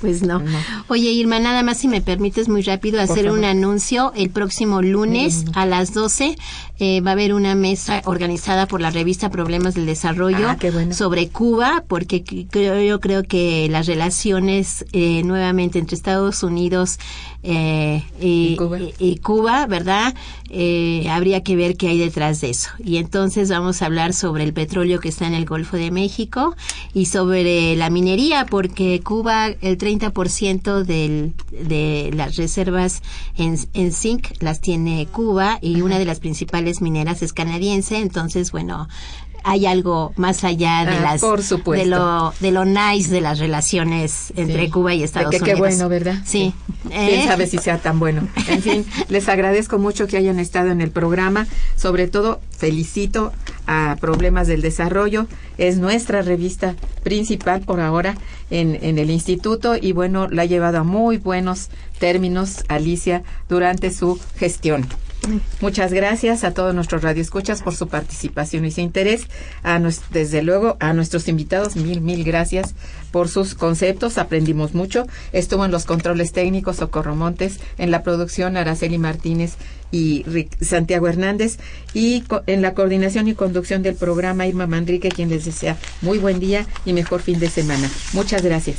[0.00, 0.42] Pues no.
[0.88, 4.12] Oye, Irma, nada más si me permites muy rápido hacer un anuncio.
[4.16, 6.36] El próximo lunes a las 12
[6.78, 10.56] eh, va a haber una mesa organizada por la revista Problemas del Desarrollo ah,
[10.92, 16.98] sobre Cuba, porque creo, yo creo que las relaciones eh, nuevamente entre Estados Unidos
[17.42, 19.66] eh, y, Cuba?
[19.66, 20.14] ¿verdad?
[20.50, 22.70] Eh, habría que ver qué hay detrás de eso.
[22.78, 26.54] Y entonces vamos a hablar sobre el petróleo que está en el Golfo de México
[26.92, 33.02] y sobre la minería, porque Cuba, el 30% del, de las reservas
[33.36, 37.98] en, en zinc las tiene Cuba y una de las principales mineras es canadiense.
[37.98, 38.88] Entonces, bueno,
[39.44, 44.32] hay algo más allá de ah, las de lo de lo nice de las relaciones
[44.36, 45.48] entre Cuba y Estados Unidos.
[45.48, 46.16] Qué bueno, ¿verdad?
[46.24, 46.54] Sí.
[46.88, 48.26] Quién sabe si sea tan bueno.
[48.48, 51.46] En fin, les agradezco mucho que hayan estado en el programa.
[51.76, 53.32] Sobre todo, felicito
[53.66, 55.26] a Problemas del Desarrollo.
[55.58, 58.16] Es nuestra revista principal por ahora
[58.50, 61.68] en, en el instituto y bueno, la ha llevado a muy buenos
[61.98, 64.86] términos Alicia durante su gestión.
[65.60, 69.26] Muchas gracias a todos nuestros radioescuchas por su participación y su interés.
[69.62, 72.74] A desde luego a nuestros invitados, mil, mil gracias
[73.10, 74.18] por sus conceptos.
[74.18, 75.06] Aprendimos mucho.
[75.32, 79.54] Estuvo en los controles técnicos Socorro Montes, en la producción Araceli Martínez
[79.92, 80.24] y
[80.60, 81.58] Santiago Hernández
[81.94, 86.40] y en la coordinación y conducción del programa Irma Manrique, quien les desea muy buen
[86.40, 87.90] día y mejor fin de semana.
[88.12, 88.78] Muchas gracias.